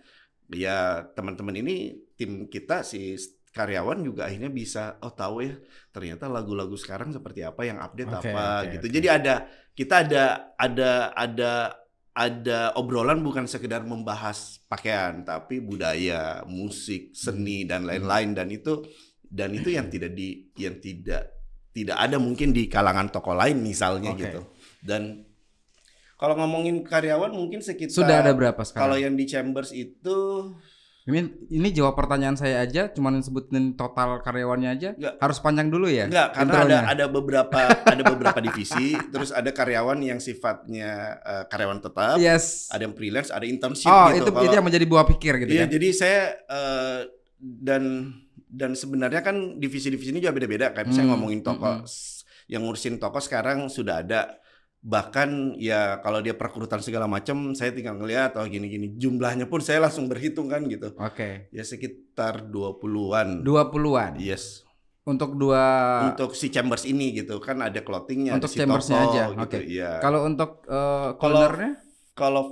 [0.52, 3.16] ya teman-teman ini tim kita si
[3.52, 5.52] karyawan juga akhirnya bisa oh tahu ya
[5.92, 8.87] ternyata lagu-lagu sekarang seperti apa yang update Oke, apa oke, gitu.
[8.88, 8.94] oke.
[8.96, 9.35] Jadi ada
[9.76, 10.24] kita ada
[10.57, 11.52] ada ada
[12.12, 18.85] ada obrolan bukan sekedar membahas pakaian tapi budaya, musik, seni dan lain-lain dan itu
[19.25, 21.33] dan itu yang tidak di yang tidak
[21.72, 24.29] tidak ada mungkin di kalangan toko lain misalnya Oke.
[24.29, 24.40] gitu.
[24.85, 25.25] Dan
[26.20, 29.01] kalau ngomongin karyawan mungkin sekitar Sudah ada berapa kalau sekarang?
[29.01, 30.18] yang di Chambers itu
[31.02, 31.18] Ini
[31.50, 34.90] ini jawab pertanyaan saya aja, cuman sebutin total karyawannya aja.
[34.94, 35.18] Enggak.
[35.18, 36.06] Harus panjang dulu ya?
[36.06, 36.80] enggak karena ada intronya?
[36.86, 42.70] ada beberapa ada beberapa divisi, terus ada karyawan yang sifatnya eh, karyawan tetap, Yes.
[42.70, 44.22] ada yang freelance, ada internship Oh, gitu.
[44.22, 45.70] itu Kalau- itu yang menjadi buah pikir gitu Iya, kan.
[45.70, 47.00] jadi saya eh,
[47.42, 47.82] dan
[48.46, 50.70] dan sebenarnya kan divisi-divisi ini juga beda-beda.
[50.70, 54.38] Kayak misalnya Hmm, ngomongin toko, hmm, s- yang ngurusin toko sekarang sudah ada.
[54.83, 58.90] Bahkan ya kalau dia perekrutan segala macam, saya tinggal ngeliat oh gini-gini.
[58.92, 60.90] Jumlahnya pun saya langsung berhitung kan gitu.
[60.97, 61.47] Oke.
[61.49, 63.40] Ya sekitar 20-an.
[63.40, 64.18] Dua puluhan.
[64.18, 64.66] Yes.
[65.03, 65.62] Untuk dua
[66.09, 69.42] Untuk si Chambers ini gitu kan ada clothingnya, Untuk ada si chambersnya toko aja, gitu.
[69.42, 69.59] oke.
[69.64, 69.90] Iya.
[69.99, 70.75] kalau untuk eh,
[71.12, 71.71] Kalau- kulinernya,
[72.12, 72.42] Kalau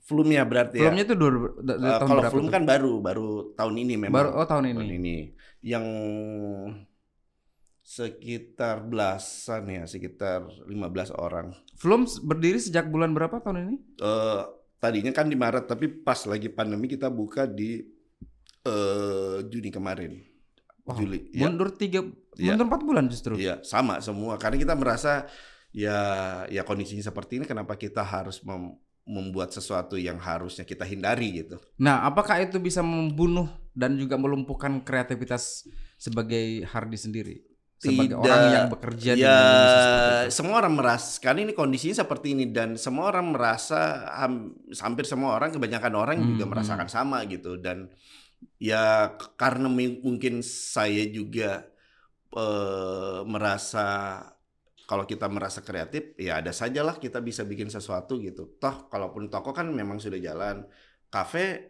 [0.00, 1.06] Flumnya berarti filmnya ya.
[1.06, 2.52] itu dua, da- da- Eh, tahun kalau berapa Flum tuh?
[2.52, 4.16] kan baru, baru tahun ini memang.
[4.16, 4.96] baru oh tahun tahun ini.
[4.96, 5.16] ini
[5.62, 5.84] yang
[7.90, 13.76] sekitar belasan ya sekitar 15 orang Film berdiri sejak bulan berapa tahun ini?
[13.98, 14.42] eh
[14.78, 17.82] tadinya kan di Maret tapi pas lagi pandemi kita buka di
[18.62, 20.22] eh Juni kemarin
[20.80, 22.00] Wow, Juli ya, Mundur tiga,
[22.34, 22.54] Iya.
[22.56, 23.34] mundur empat bulan justru.
[23.36, 25.26] iya sama semua karena kita merasa
[25.70, 25.98] ya
[26.46, 31.58] ya kondisinya seperti ini kenapa kita harus mem- membuat sesuatu yang harusnya kita hindari gitu
[31.76, 37.36] Nah, apakah itu bisa membunuh dan juga melumpuhkan kreativitas sebagai Hardi sendiri?
[37.86, 38.26] Sebagai Tidak.
[38.26, 39.48] orang yang bekerja di ya itu.
[40.28, 44.52] semua orang merasa karena ini kondisinya seperti ini dan semua orang merasa ham-
[44.84, 47.88] hampir semua orang kebanyakan orang juga Hmm, merasakan sama gitu dan
[48.60, 48.76] ya
[49.40, 49.66] karena
[50.06, 51.68] mungkin saya juga
[52.36, 53.80] eh, merasa
[54.88, 59.50] kalau kita merasa kreatif ya ada sajalah kita bisa bikin sesuatu gitu toh kalaupun toko
[59.54, 60.66] kan memang sudah jalan
[61.12, 61.69] kafe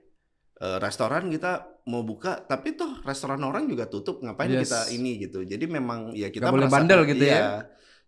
[0.60, 1.52] restoran kita
[1.86, 4.68] mau buka tapi toh restoran orang juga tutup ngapain Yes.
[4.68, 7.34] kita ini gitu jadi memang ya kita Nggak boleh bandel gitu iya.
[7.34, 7.48] ya.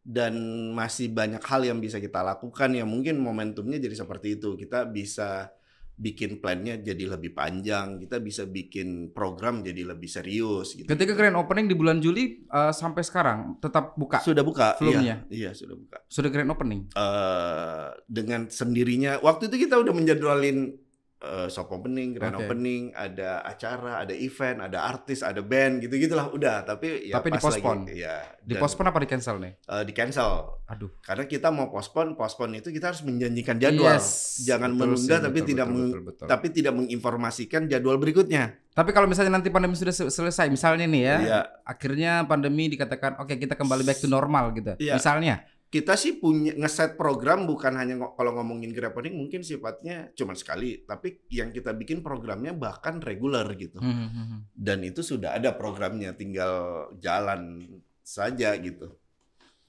[0.03, 0.35] dan
[0.71, 5.49] masih banyak hal yang bisa kita lakukan ya mungkin momentumnya jadi seperti itu kita bisa
[5.95, 11.37] bikin plannya jadi lebih panjang kita bisa bikin program jadi lebih serius gitu Ketika grand
[11.37, 14.19] opening di bulan Juli eh, sampai sekarang tetap buka.
[14.19, 15.23] sudah buka Sebelumnya?
[15.29, 16.91] iya, iya sudah buka Sudah grand opening.
[16.93, 20.75] eh dengan sendirinya waktu itu kita udah menjadwalin
[21.22, 22.44] eh, shop opening, grand Oke.
[22.44, 27.28] opening, ada acara, ada event, ada artis, ada band gitu gitulah udah tapi ya Tapi
[27.30, 27.76] pas dipospon?
[27.85, 29.52] lagi ya Di dan, postpone apa di cancel nih?
[29.56, 30.30] eh, di cancel
[30.66, 30.90] Aduh.
[30.98, 34.42] karena kita mau pospon pospon itu kita harus menjanjikan jadwal Yes.
[34.42, 36.26] jangan Betul menunda sih, tapi betul, tidak betul, betul, betul.
[36.26, 41.02] tapi tidak menginformasikan jadwal berikutnya Tapi kalau misalnya nanti pandemi sudah se- selesai, misalnya nih
[41.02, 41.40] ya, Iya.
[41.62, 44.72] akhirnya pandemi dikatakan oke kita kembali back to normal gitu.
[44.74, 44.96] Iya.
[44.96, 50.37] Misalnya, kita sih punya ngeset program bukan hanya kalau ngomongin grand opening mungkin sifatnya cuma
[50.37, 54.40] sekali tapi yang kita bikin programnya bahkan reguler gitu Hmm, hmm, hmm.
[54.52, 56.52] dan itu sudah ada programnya tinggal
[57.00, 57.64] jalan
[58.04, 59.00] saja gitu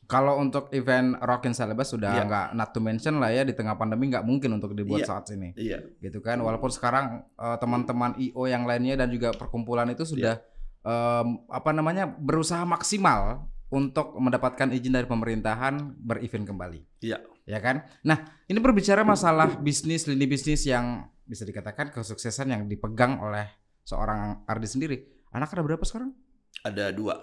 [0.03, 2.23] kalau untuk event Rockin Celebes sudah Iya.
[2.27, 5.07] nggak not to mention lah ya di tengah pandemi nggak mungkin untuk dibuat Iya.
[5.07, 6.43] saat ini, iya gitu kan.
[6.43, 10.43] Walaupun sekarang eh, teman-teman IO yang lainnya dan juga perkumpulan itu sudah
[10.83, 11.23] Iya.
[11.23, 17.01] em, apa namanya berusaha maksimal untuk mendapatkan izin dari pemerintahan berevent kembali.
[17.01, 17.17] Iya.
[17.43, 17.83] Ya kan?
[18.05, 23.49] Nah, ini berbicara masalah bisnis lini bisnis yang bisa dikatakan kesuksesan yang dipegang oleh
[23.81, 24.97] seorang Ardi sendiri.
[25.33, 26.13] Anak ada berapa sekarang?
[26.61, 27.17] ada dua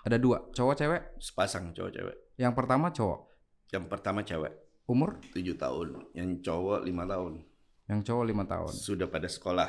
[0.00, 1.02] Ada dua, cowok cewek.
[1.20, 3.20] sepasang cowok cewek Yang pertama cowok,
[3.68, 4.52] yang pertama cewek
[4.88, 7.44] umur tujuh tahun yang cowok lima tahun
[7.86, 8.72] yang cowok lima tahun.
[8.72, 9.68] sudah pada sekolah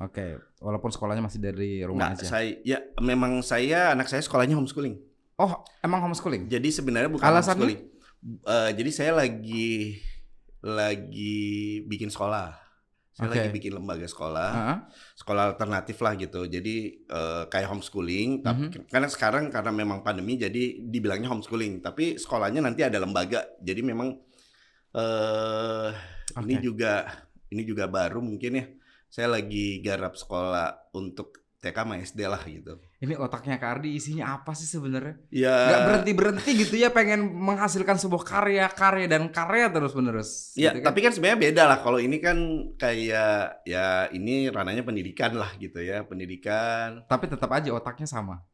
[0.00, 2.26] Oke, walaupun sekolahnya masih dari rumah Nggak, aja.
[2.26, 4.96] saya ya memang saya anak saya sekolahnya homeschooling
[5.40, 6.46] Oh, emang homeschooling?
[6.46, 7.64] jadi sebenarnya bukan Alasannya?
[7.64, 7.80] homeschooling
[8.20, 9.96] Eh, jadi saya lagi
[10.60, 11.40] lagi
[11.88, 12.52] bikin sekolah
[13.10, 13.36] saya Oke.
[13.36, 14.78] lagi bikin lembaga sekolah Heeh.
[15.16, 16.44] sekolah alternatif lah gitu.
[16.44, 18.88] Jadi eh, kayak homeschooling, tapi Mhm.
[18.88, 23.40] karena sekarang karena memang pandemi jadi dibilangnya homeschooling, tapi sekolahnya nanti ada lembaga.
[23.60, 24.20] Jadi memang
[24.92, 25.90] eh
[26.40, 26.64] ini Oke.
[26.64, 26.92] juga
[27.48, 28.64] ini juga baru mungkin ya.
[29.10, 32.78] Saya lagi garap sekolah untuk TK sama SD lah gitu.
[33.00, 35.16] Ini otaknya Kak Ardi isinya apa sih sebenarnya?
[35.32, 40.52] Ya Gak berhenti berhenti gitu ya, pengen menghasilkan sebuah karya, karya dan karya terus menerus.
[40.52, 40.92] Ya, gitu kan?
[40.92, 41.78] tapi kan sebenarnya beda lah.
[41.80, 42.36] Kalau ini kan
[42.76, 47.08] kayak ya ini ranahnya pendidikan lah gitu ya, pendidikan.
[47.08, 48.44] tapi tetap aja otaknya sama.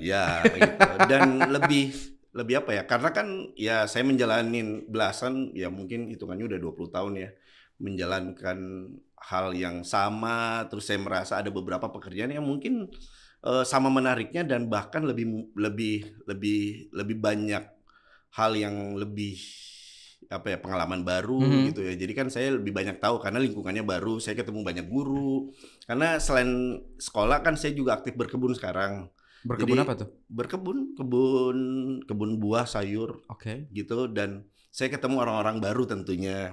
[0.00, 0.90] Ya gitu.
[1.04, 1.92] Dan lebih
[2.32, 2.82] lebih apa ya?
[2.88, 7.30] Karena kan ya saya menjalanin belasan ya mungkin hitungannya udah 20 tahun ya
[7.80, 8.58] menjalankan
[9.20, 12.88] hal yang sama terus saya merasa ada beberapa pekerjaan yang mungkin
[13.40, 17.64] eh, sama menariknya dan bahkan lebih lebih lebih lebih banyak
[18.30, 19.36] hal yang lebih
[20.28, 21.62] apa ya pengalaman baru Mhm.
[21.68, 21.96] gitu ya.
[21.96, 25.50] Jadi kan saya lebih banyak tahu karena lingkungannya baru, saya ketemu banyak guru.
[25.82, 26.50] Karena selain
[26.94, 30.08] sekolah kan saya juga aktif berkebun sekarang Berkebun Jadi- apa tuh?
[30.28, 31.58] berkebun kebun
[32.04, 33.72] kebun buah sayur Oke.
[33.72, 36.52] gitu dan saya ketemu orang-orang baru tentunya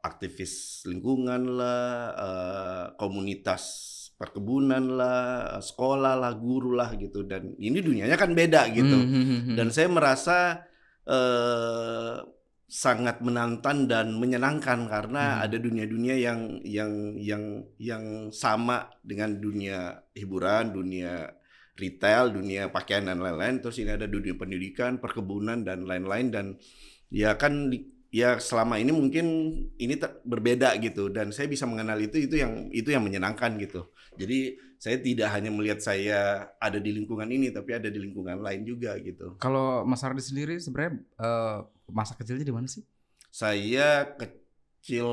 [0.00, 1.82] aktivis lingkungan lah
[2.14, 3.62] eh, komunitas
[4.16, 9.40] perkebunan lah sekolah lah guru lah gitu dan ini dunianya kan beda gitu Hmm, hmm,
[9.44, 10.36] hmm, dan saya merasa
[11.06, 12.16] eh,
[12.66, 15.44] sangat menantang dan menyenangkan karena Hmm.
[15.46, 17.44] ada dunia-dunia yang yang yang
[17.78, 21.30] yang sama dengan dunia hiburan, dunia
[21.78, 23.62] retail, dunia pakaian dan lain-lain.
[23.62, 26.46] Terus ini ada dunia pendidikan, perkebunan dan lain-lain dan
[27.12, 27.70] ya kan
[28.10, 29.26] ya selama ini mungkin
[29.76, 33.90] ini berbeda gitu dan saya bisa mengenal itu itu yang itu yang menyenangkan gitu.
[34.16, 38.62] Jadi saya tidak hanya melihat saya ada di lingkungan ini tapi ada di lingkungan lain
[38.64, 39.36] juga gitu.
[39.40, 41.58] Kalau Mas Ardi sendiri sebenarnya eh,
[41.90, 42.84] masa kecilnya di mana sih?
[43.32, 45.08] Saya kecil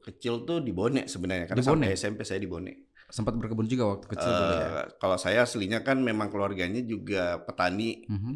[0.00, 1.84] kecil tuh di Bone sebenarnya karena Di Bone?
[1.84, 2.72] sampai SMP saya di Bone.
[3.10, 4.68] Sempat berkebun juga waktu kecil dulu ya.
[4.68, 8.06] Eh, Kalau saya aslinya kan memang keluarganya juga petani.
[8.08, 8.32] Mhm.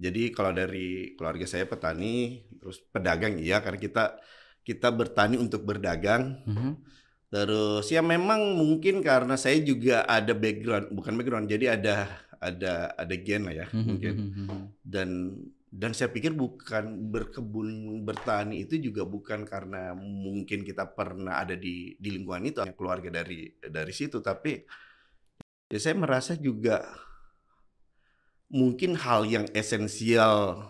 [0.00, 4.04] Jadi kalau dari keluarga saya petani, terus pedagang iya karena kita
[4.64, 6.40] kita bertani untuk berdagang.
[6.48, 6.72] Mhm.
[7.30, 12.08] Terus ya memang mungkin karena saya juga ada background, bukan background, jadi ada
[12.40, 14.14] ada ada gen lah ya Mhm, mungkin.
[14.16, 14.60] mhm, mhm.
[14.80, 15.10] Dan
[15.70, 21.94] dan saya pikir bukan berkebun bertani itu juga bukan karena mungkin kita pernah ada di
[21.94, 24.58] di lingkungan itu keluarga dari dari situ tapi
[25.70, 26.82] ya saya merasa juga
[28.50, 30.66] mungkin hal yang esensial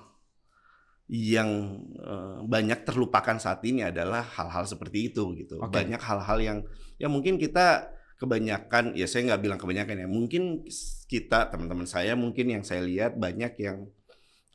[1.10, 5.82] yang eh, banyak terlupakan saat ini adalah hal-hal seperti itu gitu Oke.
[5.82, 6.58] banyak hal-hal yang
[7.02, 7.90] ya mungkin kita
[8.20, 10.62] kebanyakan ya saya nggak bilang kebanyakan ya mungkin
[11.08, 13.88] kita teman-teman saya mungkin yang saya lihat banyak yang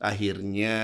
[0.00, 0.76] akhirnya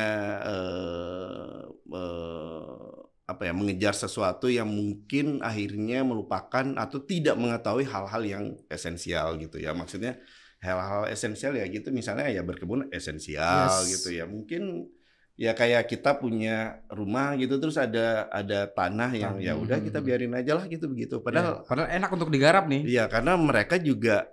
[0.44, 8.44] eh, eh, apa ya mengejar sesuatu yang mungkin akhirnya melupakan atau tidak mengetahui hal-hal yang
[8.68, 10.20] esensial gitu ya maksudnya
[10.62, 13.98] hal-hal esensial ya gitu misalnya ya berkebun esensial Yes.
[13.98, 14.86] gitu ya mungkin
[15.34, 20.06] ya kayak kita punya rumah gitu terus ada ada tanah yang ya udah kita Hmm.
[20.06, 22.82] biarin aja lah gitu begitu padahal Iya, padahal enak untuk digarap nih.
[22.86, 24.28] Iya, karena mereka juga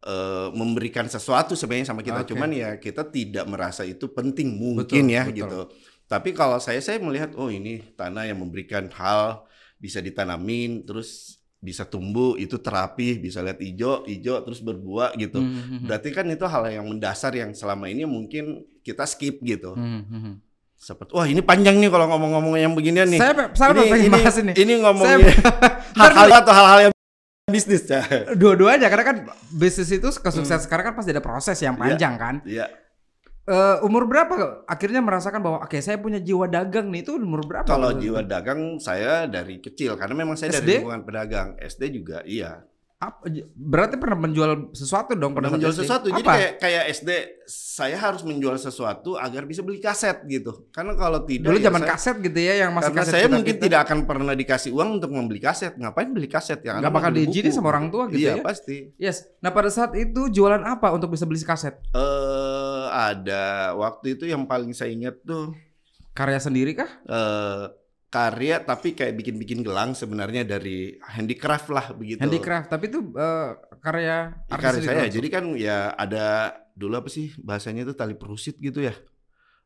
[0.00, 2.24] eh, memberikan sesuatu sebenarnya sama kita.
[2.24, 2.32] Oke.
[2.32, 5.36] Cuman ya kita tidak merasa itu penting mungkin Betul, ya betul.
[5.38, 5.60] gitu.
[6.08, 9.44] Tapi kalau saya saya melihat oh ini tanah yang memberikan hal
[9.76, 15.44] bisa ditanamin terus bisa tumbuh itu terapi bisa lihat hijau hijau terus berbuah gitu.
[15.44, 19.76] Hmm, hmm, Berarti kan itu hal yang mendasar yang selama ini mungkin kita skip gitu.
[19.76, 20.34] hmm, hmm, hmm.
[20.80, 23.20] Seperti wah ini panjang nih kalau ngomong-ngomong yang beginian nih.
[23.20, 24.52] Saya saya ini, pengen ini, bahas ini.
[24.56, 26.92] ini ngomongin Saya- hal-hal atau hal-hal yang
[27.52, 28.00] bisnis ya.
[28.32, 29.16] Dua-duanya karena kan
[29.52, 31.76] bisnis itu kesuksesan sekarang kan pasti ada proses yang.
[31.76, 31.82] Iya.
[31.84, 32.34] panjang kan.
[32.48, 32.66] Iya.
[33.48, 37.64] Eh, umur berapa akhirnya merasakan bahwa oke saya punya jiwa dagang nih itu umur berapa?
[37.64, 40.60] Kalau jiwa dagang saya dari kecil karena memang saya SD?
[40.60, 41.48] dari lingkungan pedagang.
[41.56, 42.62] SD juga iya.
[43.00, 43.24] Apa-
[43.56, 45.80] berarti pernah menjual sesuatu dong Pernah menjual SD?
[45.82, 46.12] sesuatu.
[46.12, 46.32] Jadi Apa?
[46.36, 47.10] kayak kayak SD
[47.48, 50.68] saya harus menjual sesuatu agar bisa beli kaset gitu.
[50.68, 53.24] Karena kalau tidak dulu ya zaman saya, kaset gitu ya yang masih karena kaset saya
[53.24, 55.72] kita- mungkin kita- tidak akan pernah dikasih uang untuk membeli kaset.
[55.74, 58.44] Ngapain beli kaset yang Nggak bakal diizinin sama orang tua gitu iya, ya?
[58.44, 58.92] pasti.
[58.94, 59.24] Yes.
[59.40, 61.80] Nah pada saat itu jualan apa untuk bisa beli kaset?
[61.90, 65.56] Eh ada waktu itu yang paling saya ingat tuh
[66.12, 66.90] Karya sendiri kah?
[67.02, 67.64] eh
[68.10, 72.18] karya tapi kayak bikin-bikin gelang sebenarnya dari handicraft lah begitu.
[72.18, 72.66] Handicraft.
[72.66, 74.18] Tapi itu eh, karya Ya,
[74.50, 74.96] artis karya saya.
[75.00, 75.14] langsung.
[75.14, 76.26] Jadi kan ya ada
[76.74, 78.92] dulu apa sih bahasanya itu tali perusit gitu ya.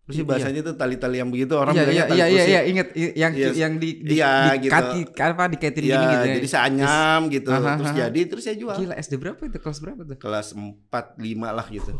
[0.04, 0.28] Apa sih Iya.
[0.28, 2.44] bahasanya itu tali-tali yang begitu orang iya, iya, tali iya, iya, perusit.
[2.44, 4.72] iya, inget yang Iya, yang di di, iya, di gitu.
[4.76, 6.34] kati, apa dikaitin Iya, gini gitu ya.
[6.36, 7.48] jadi saya anyam gitu.
[7.48, 7.98] Aha, terus aha.
[8.04, 8.76] jadi terus saya jual.
[8.76, 9.56] Gila SD berapa itu?
[9.56, 10.16] Kelas berapa tuh?
[10.20, 11.92] Kelas 4 5 lah gitu.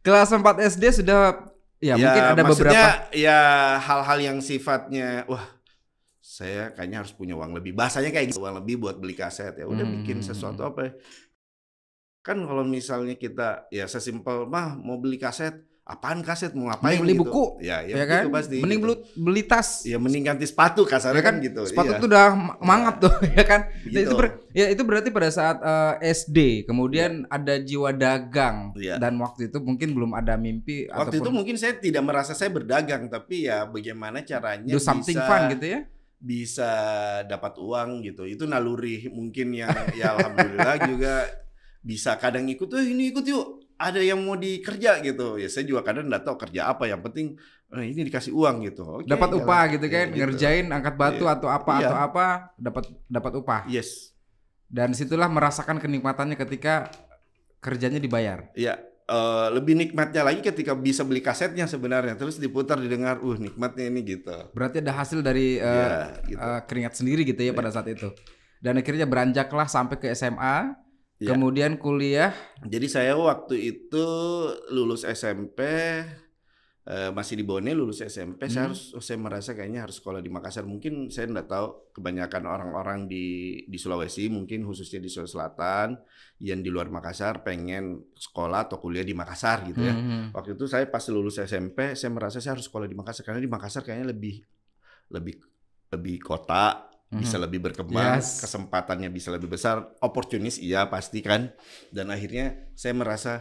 [0.00, 0.40] Kelas 4
[0.72, 1.51] SD sudah
[1.82, 3.40] ya, mungkin ada maksudnya beberapa ya
[3.82, 5.42] hal-hal yang sifatnya wah
[6.22, 7.74] saya kayaknya harus punya uang lebih.
[7.74, 9.66] Bahasanya kayak gitu, uang lebih buat beli kaset ya.
[9.66, 9.94] Udah Hmm.
[10.00, 10.92] bikin sesuatu apa ya.
[12.22, 17.02] Kan kalau misalnya kita ya sesimpel mah mau beli kaset, apaan kaset mau ngapain Mending
[17.02, 17.22] beli gitu.
[17.26, 18.22] buku, Ya, ya, ya begitu kan?
[18.32, 18.56] pasti.
[18.56, 18.86] Mending gitu.
[18.86, 19.68] beli, beli tas.
[19.82, 21.60] Ya mending ganti sepatu kasarnya Ya kan, gitu.
[21.64, 21.98] Sepatu iya.
[21.98, 23.60] tuh udah ma- mangap tuh ya kan.
[23.66, 23.98] Nah, Begitu.
[24.00, 28.96] itu ber- ya itu berarti pada saat eh, SD, kemudian ada jiwa dagang Iya.
[28.96, 32.48] dan waktu itu mungkin belum ada mimpi Waktu itu ataupun mungkin saya tidak merasa saya
[32.48, 35.80] berdagang, tapi ya bagaimana caranya do something bisa fun gitu ya.
[36.16, 36.70] bisa
[37.24, 38.22] dapat uang gitu.
[38.22, 41.26] Itu naluri mungkin yang ya alhamdulillah juga
[41.82, 43.61] bisa kadang ikut tuh ini ikut yuk.
[43.82, 45.34] Ada yang mau dikerja gitu.
[45.36, 47.34] Ya saya juga kadang enggak tahu kerja apa, yang penting
[47.68, 48.84] eh, ini dikasih uang gitu.
[49.00, 49.42] Oke, dapat jalan.
[49.42, 50.18] upah gitu Ya, kan, gitu.
[50.22, 51.34] ngerjain angkat batu Iya.
[51.34, 51.82] atau apa Iya.
[51.82, 53.60] atau apa, dapat dapat upah.
[53.66, 54.14] Yes.
[54.68, 56.88] Dan situlah merasakan kenikmatannya ketika
[57.58, 58.48] kerjanya dibayar.
[58.52, 63.88] Ya, eh, lebih nikmatnya lagi ketika bisa beli kasetnya sebenarnya terus diputar didengar, uh nikmatnya
[63.88, 64.32] ini gitu.
[64.52, 66.38] Berarti ada hasil dari eh, Iya, gitu.
[66.38, 68.12] eh, keringat sendiri gitu ya pada saat itu.
[68.58, 70.78] Dan akhirnya beranjaklah sampai ke SMA,
[71.22, 71.30] Iya.
[71.30, 72.34] kemudian kuliah.
[72.66, 74.06] Jadi saya waktu itu
[74.74, 75.62] lulus SMP
[76.82, 78.74] eh, masih di Bone lulus SMP saya Hmm.
[78.74, 83.06] harus oh, saya merasa kayaknya harus sekolah di Makassar mungkin saya enggak tahu kebanyakan orang-orang
[83.06, 83.26] di
[83.70, 85.88] di Sulawesi mungkin khususnya di Sulawesi Selatan
[86.42, 89.94] yang di luar Makassar pengen sekolah atau kuliah di Makassar gitu ya.
[89.94, 90.34] Mhm.
[90.34, 93.46] Waktu itu saya pas lulus SMP saya merasa saya harus sekolah di Makassar karena di
[93.46, 94.42] Makassar kayaknya lebih
[95.14, 95.38] lebih
[95.94, 97.44] lebih kota bisa Mhm.
[97.44, 98.40] lebih berkembang, Yes.
[98.40, 101.52] kesempatannya bisa lebih besar, oportunis iya pasti kan.
[101.88, 103.32] Dan akhirnya saya merasa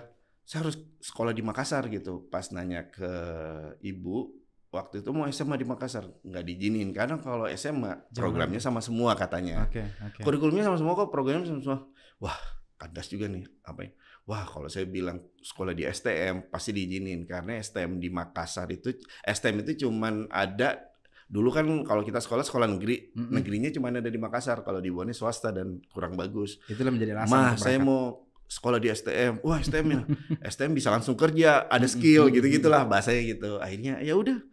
[0.44, 2.28] saya harus sekolah di Makassar gitu.
[2.28, 3.08] Pas nanya ke
[3.80, 4.36] ibu,
[4.70, 8.12] waktu itu mau SMA di Makassar nggak diizinin karena kalau SMA Jangan.
[8.12, 9.64] programnya sama semua katanya.
[9.64, 10.20] Oke, oke.
[10.20, 11.80] Kurikulumnya sama semua kok, programnya sama semua.
[12.20, 12.36] Wah,
[12.76, 13.92] kandas juga nih apa ya?
[14.28, 18.92] Wah, kalau saya bilang sekolah di STM pasti diizinin karena STM di Makassar itu
[19.24, 20.91] STM itu cuman ada
[21.32, 23.32] dulu kan kalau kita sekolah sekolah negeri, Mm-mm.
[23.32, 26.60] negerinya cuma ada di Makassar, kalau di Bone swasta dan kurang bagus.
[26.68, 29.40] Itulah menjadi alasan Mah, saya mau sekolah di STM.
[29.48, 30.02] Wah, STM ya.
[30.52, 33.52] STM bisa langsung kerja, ada skill gitu-gitulah bahasanya gitu.
[33.64, 34.44] Akhirnya ya udah.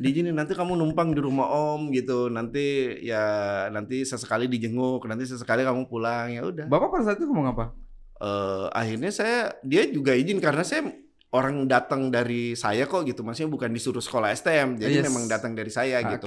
[0.00, 2.32] Diizinin nanti kamu numpang di rumah Om gitu.
[2.32, 6.64] Nanti ya nanti sesekali dijenguk, nanti sesekali kamu pulang ya udah.
[6.64, 7.76] Bapak pada saat itu ngomong apa?
[8.16, 10.88] Eh, akhirnya saya dia juga izin karena saya
[11.36, 13.20] orang datang dari saya kok gitu.
[13.20, 14.76] Maksudnya bukan disuruh sekolah STM.
[14.76, 15.06] Jadi Yes.
[15.06, 16.26] memang datang dari saya Ah, gitu.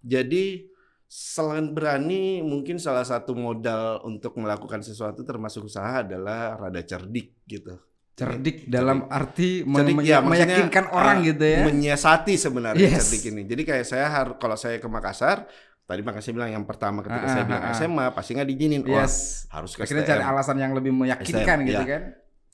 [0.00, 0.66] Jadi
[1.04, 7.78] selain berani, mungkin salah satu modal untuk melakukan sesuatu termasuk usaha adalah rada cerdik gitu.
[8.12, 11.62] Cerdik dalam arti me- Cerdik, me- ya, meyakinkan orang ah, gitu ya.
[11.64, 13.08] Menyiasati sebenarnya Yes.
[13.08, 13.46] cerdik ini.
[13.46, 15.46] Jadi kayak saya harus kalau saya ke Makassar,
[15.82, 17.78] tadi makanya saya bilang yang pertama ketika Ah, saya ah, bilang ah, ah.
[17.78, 18.82] SMA pasti nggak diizinin.
[18.84, 19.46] Wah, Yes.
[19.48, 20.12] harus ke Akhirnya STM.
[20.12, 21.88] cari alasan yang lebih meyakinkan STM, gitu iya.
[21.88, 22.02] kan.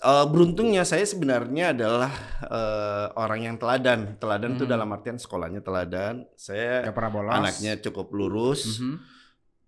[0.04, 2.12] Eh, beruntungnya saya sebenarnya adalah
[2.44, 4.20] eh, orang yang teladan.
[4.20, 4.72] Teladan itu Hmm.
[4.76, 6.28] dalam artian sekolahnya teladan.
[6.36, 7.32] Saya Gak pernah bolos.
[7.32, 8.78] anaknya cukup lurus.
[8.78, 8.96] Mhm.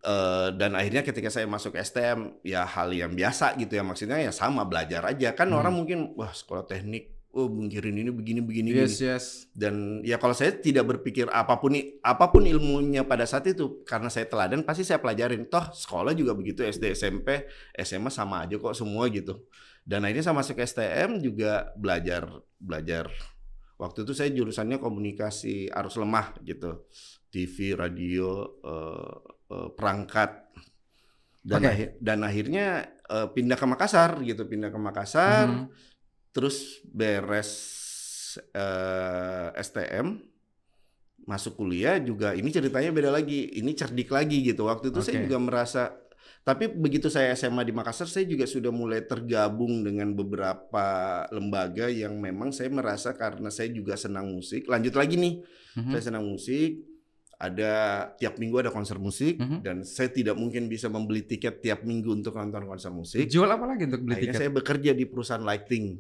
[0.07, 4.31] Eh, dan akhirnya ketika saya masuk STM ya hal yang biasa gitu ya maksudnya ya
[4.31, 5.57] sama belajar aja kan Hmm.
[5.57, 9.25] orang mungkin wah sekolah teknik oh mikirin ini begini begini Yes, gini yes.
[9.51, 14.07] dan ya kalau saya tidak berpikir apa pun apa pun ilmunya pada saat itu karena
[14.07, 18.73] saya teladan pasti saya pelajarin toh sekolah juga begitu SD SMP SMA sama aja kok
[18.73, 19.43] semua gitu
[19.87, 22.27] dan akhirnya saya masuk STM juga belajar
[22.59, 23.07] belajar
[23.79, 26.91] waktu itu saya jurusannya komunikasi arus lemah gitu
[27.31, 28.29] TV radio
[28.61, 29.15] eh,
[29.55, 30.31] eh, perangkat
[31.47, 31.71] dan Oke.
[31.71, 32.67] akhir- dan akhirnya
[33.07, 35.65] eh, pindah ke Makassar gitu pindah ke Makassar Mhm.
[36.35, 37.53] terus beres
[38.53, 40.19] eh, STM
[41.25, 45.25] masuk kuliah juga ini ceritanya beda lagi ini cerdik lagi gitu waktu itu saya Oke.
[45.27, 45.83] juga merasa
[46.47, 50.87] tapi begitu saya SMA di Makassar saya juga sudah mulai tergabung dengan beberapa
[51.35, 55.43] lembaga yang memang saya merasa karena saya juga senang musik lanjut lagi nih
[55.75, 55.91] Mhm.
[55.91, 56.87] saya senang musik
[57.37, 57.73] ada
[58.17, 59.59] tiap minggu ada konser musik Mhm.
[59.61, 63.67] dan saya tidak mungkin bisa membeli tiket tiap minggu untuk nonton konser musik Jual apa
[63.67, 64.41] lagi untuk beli akhirnya tiket?
[64.41, 65.99] saya bekerja di perusahaan lighting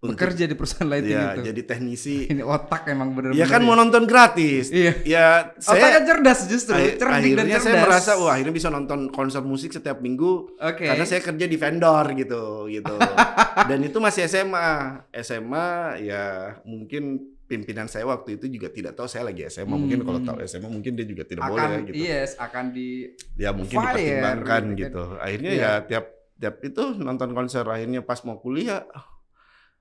[0.00, 1.40] Untuk- Bekerja di perusahaan lighting ya, itu.
[1.44, 2.24] jadi teknisi.
[2.32, 3.36] Ini otak emang bener-bener.
[3.36, 4.72] ya kan mau nonton gratis.
[4.72, 4.96] Iya.
[5.04, 7.62] Ya Otaknya saya cerdas justru, akhir- cerdik dan cerdas.
[7.62, 10.88] saya merasa wah akhirnya bisa nonton konser musik setiap minggu Oke.
[10.88, 12.96] karena saya kerja di vendor gitu gitu.
[13.68, 15.04] Dan itu masih SMA.
[15.12, 15.68] SMA
[16.00, 16.24] ya
[16.64, 19.68] mungkin pimpinan saya waktu itu juga tidak tahu saya lagi SMA.
[19.70, 20.28] Mungkin kalau Hmm.
[20.28, 22.00] tahu SMA mungkin dia juga tidak akan boleh gitu.
[22.00, 23.04] yes, akan di
[23.36, 24.80] Ya mungkin Fire dipertimbangkan gitu kan.
[24.80, 25.04] gitu.
[25.20, 25.60] Akhirnya Iya.
[25.60, 26.04] ya tiap
[26.36, 28.88] tiap itu nonton konser akhirnya pas mau kuliah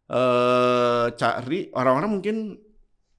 [0.09, 2.35] eh cari orang-orang mungkin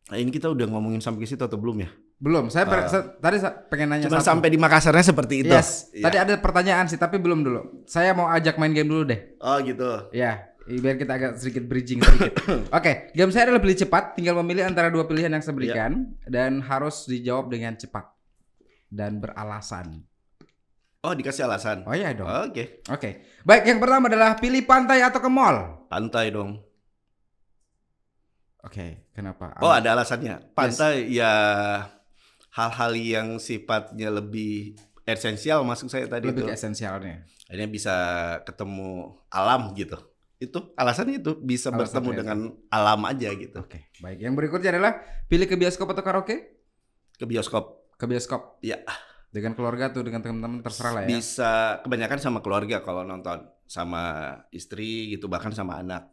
[0.07, 1.91] nah ini kita udah ngomongin sampai ke situ atau belum ya?
[2.21, 2.53] belum.
[2.53, 2.89] Saya, per- Ah.
[2.91, 4.29] saya- tadi sa- pengen nanya Cuma satu.
[4.29, 5.49] sampai di Makassarnya seperti itu.
[5.49, 5.89] Yes.
[5.91, 6.05] Iya.
[6.05, 7.89] Tadi ada pertanyaan sih, tapi belum dulu.
[7.89, 9.41] Saya mau ajak main game dulu deh.
[9.41, 10.13] Oh gitu.
[10.13, 12.37] Ya, biar kita agak sedikit bridging sedikit.
[12.77, 14.13] Oke, game saya adalah pilih cepat.
[14.13, 18.05] Tinggal memilih antara dua pilihan yang saya berikan dan harus dijawab dengan cepat
[18.87, 20.05] dan beralasan.
[21.01, 21.89] Oh dikasih alasan.
[21.89, 22.29] Oh iya dong.
[22.29, 22.85] Oke.
[22.87, 23.25] Oke.
[23.41, 25.89] Baik, yang pertama adalah pilih pantai atau ke mall.
[25.89, 26.61] Pantai dong.
[28.61, 29.57] Oke, kenapa?
[29.65, 30.53] Oh ada alasannya.
[30.53, 31.33] Pantai ya
[32.53, 36.49] hal-hal yang sifatnya lebih esensial masuk saya tadi lebih itu.
[36.51, 37.25] ke esensialnya.
[37.49, 37.95] Akhirnya bisa
[38.47, 39.97] ketemu alam gitu.
[40.41, 42.19] Itu alasannya itu bisa Alasannya bertemu itu.
[42.21, 42.39] dengan
[42.73, 43.59] alam aja gitu.
[43.61, 44.19] Oke, baik.
[44.23, 44.93] Yang berikutnya adalah
[45.29, 46.37] pilih ke bioskop atau karaoke?
[47.17, 48.57] Ke bioskop Ke bioskop.
[48.65, 48.81] Iya.
[49.29, 51.09] Dengan keluarga tuh dengan teman-teman terserah lah ya.
[51.13, 51.53] bisa
[51.85, 56.09] kebanyakan sama keluarga kalau nonton sama istri gitu bahkan sama anak.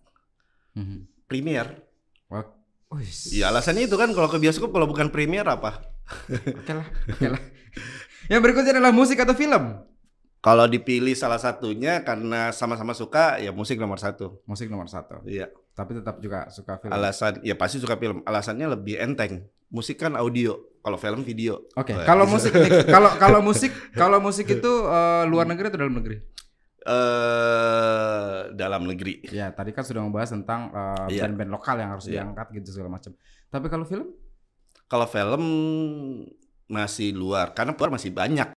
[0.76, 1.26] Mhm.
[1.26, 1.87] Premier.
[2.28, 2.46] Wah,
[2.92, 3.08] wih.
[3.32, 5.84] Ya alasannya itu kan kalau ke bioskop kalau bukan premier apa?
[6.64, 7.42] Oke lah, oke lah.
[8.32, 9.84] Yang berikutnya adalah musik atau film?
[10.40, 14.40] Kalau dipilih salah satunya karena sama-sama suka ya musik nomor satu.
[14.48, 15.20] Musik nomor satu.
[15.28, 15.52] Iya.
[15.76, 16.96] Tapi tetap juga suka film.
[16.96, 18.24] Alasan ya pasti suka film.
[18.24, 19.44] Alasannya lebih enteng.
[19.68, 20.56] Musik kan audio.
[20.80, 21.68] Kalau film video.
[21.76, 25.84] Oke, Wah, kalau musik nih, kalau kalau musik kalau musik itu eh, luar negeri atau
[25.84, 26.24] dalam negeri?
[26.88, 29.28] Eh dalam negeri.
[29.30, 31.28] Ya, tadi kan sudah membahas tentang eh, Iya.
[31.28, 32.24] band-band lokal yang harus Iya.
[32.24, 33.12] diangkat gitu segala macam.
[33.48, 34.08] Tapi kalau film?
[34.88, 35.44] Kalau film
[36.68, 38.52] masih luar karena luar masih banyak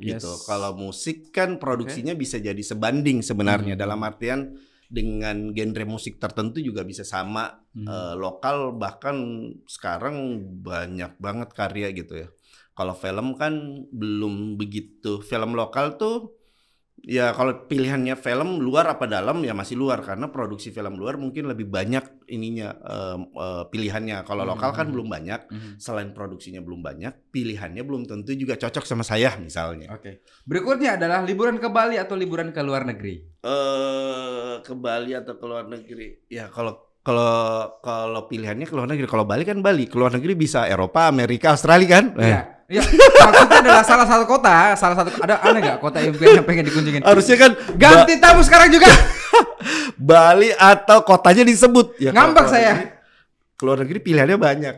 [0.00, 0.20] Yes.
[0.24, 0.32] gitu.
[0.48, 3.82] Kalau musik kan produksinya bisa jadi sebanding sebenarnya Hmm.
[3.82, 4.56] dalam artian
[4.90, 7.86] dengan genre musik tertentu juga bisa sama Hmm.
[7.86, 9.16] Eh, lokal bahkan
[9.64, 10.16] sekarang
[10.60, 12.28] banyak banget karya gitu ya.
[12.74, 13.52] Kalau film kan
[13.92, 15.20] belum begitu.
[15.20, 16.39] Film lokal tuh
[17.00, 21.48] ya kalau pilihannya film luar apa dalam ya masih luar karena produksi film luar mungkin
[21.48, 24.22] lebih banyak ininya eh, eh, pilihannya.
[24.22, 24.94] Kalau lokal kan Hmm.
[24.94, 25.40] belum banyak.
[25.48, 25.70] Mhm.
[25.80, 29.90] Selain produksinya belum banyak, pilihannya belum tentu juga cocok sama saya misalnya.
[29.90, 30.22] Oke.
[30.44, 33.24] Berikutnya adalah liburan ke Bali atau liburan ke luar negeri.
[33.40, 36.28] Eh ke Bali atau ke luar negeri?
[36.28, 40.36] Ya kalau kalau kalau pilihannya ke luar negeri, kalau Bali kan Bali, ke luar negeri
[40.36, 42.04] bisa Eropa, Amerika, Australia kan?
[42.20, 42.40] Eh, Iya.
[42.70, 42.86] Iya.
[42.86, 47.02] Maksudnya adalah salah satu kota, salah satu ada aneh nggak kota impian yang pengen dikunjungin?
[47.02, 48.86] Harusnya kan Ganti tamu sekarang juga.
[49.98, 51.98] Ba- Bali atau kotanya disebut.
[51.98, 52.72] Ya, Ngambek saya.
[52.78, 52.94] negeri-
[53.58, 54.76] Keluar negeri pilihannya banyak.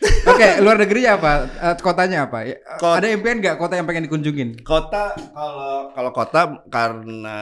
[0.00, 1.32] Oke, luar negeri apa?
[1.60, 2.44] Eh, kotanya apa?
[2.44, 4.60] Ya, Kot- Ada impian nggak kota yang pengen dikunjungin?
[4.60, 7.40] Kota kalau kalau kota karena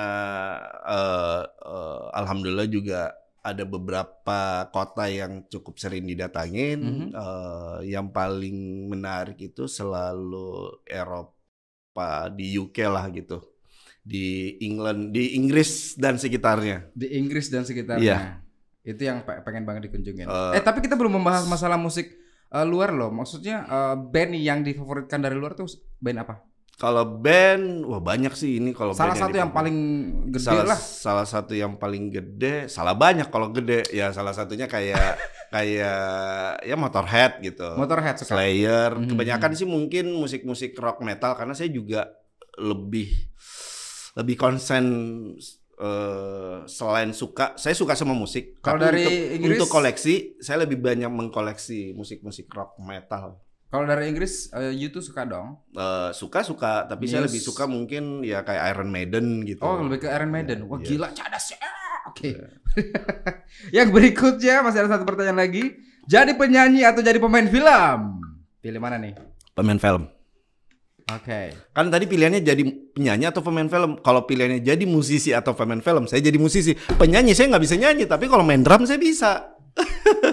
[0.84, 3.14] eh, eh, alhamdulillah juga
[3.52, 6.78] ada beberapa kota yang cukup sering didatangin.
[6.80, 7.08] Mhm.
[7.12, 13.42] Eh, yang paling menarik itu selalu Eropa di UK lah gitu,
[14.00, 16.90] di England, di Inggris dan sekitarnya.
[16.96, 18.02] Di Inggris dan sekitarnya.
[18.02, 18.18] Iya.
[18.88, 20.24] Itu yang pe- pengen banget dikunjungin.
[20.24, 22.08] Eh, eh tapi kita belum membahas masalah musik
[22.48, 23.12] eh, luar loh.
[23.12, 25.68] Maksudnya eh, band yang difavoritkan dari luar tuh
[26.00, 26.47] band apa?
[26.78, 29.58] Kalau band, wah banyak sih ini kalau Salah band satu yang dipanggil.
[29.58, 29.78] paling
[30.30, 30.78] gede salah, lah.
[30.78, 35.18] salah satu yang paling gede, salah banyak kalau gede ya salah satunya kayak
[35.54, 37.74] kayak ya Motorhead gitu.
[37.74, 38.38] Motorhead suka.
[38.38, 38.94] Slayer.
[38.94, 39.10] Mhm.
[39.10, 42.14] Kebanyakan sih mungkin musik-musik rock metal karena saya juga
[42.62, 43.10] lebih
[44.14, 44.84] lebih konsen
[45.78, 48.58] eh, selain suka, saya suka sama musik.
[48.62, 49.58] Kalau dari untuk, Inggris?
[49.58, 53.38] untuk koleksi, saya lebih banyak mengkoleksi musik-musik rock metal.
[53.68, 55.60] Kalau dari Inggris, eh, you tuh suka dong.
[55.70, 57.28] Eh, suka suka, tapi saya Muse.
[57.28, 59.60] lebih suka mungkin ya kayak Iron Maiden gitu.
[59.60, 60.64] Oh, lebih ke Iron Maiden.
[60.64, 60.88] Wah, Iya.
[60.88, 61.60] gila cadas ya.
[62.08, 62.32] Oke.
[63.76, 65.76] yang berikutnya masih ada satu pertanyaan lagi.
[66.08, 68.24] Jadi penyanyi atau jadi pemain film?
[68.64, 69.12] Pilih mana nih?
[69.52, 70.08] Pemain film.
[71.08, 71.52] Oke.
[71.72, 72.62] Kan tadi pilihannya jadi
[72.92, 74.00] penyanyi atau pemain film.
[74.00, 76.72] Kalau pilihannya jadi musisi atau pemain film, saya jadi musisi.
[76.72, 79.56] Penyanyi saya nggak bisa nyanyi, tapi kalau main drum saya bisa.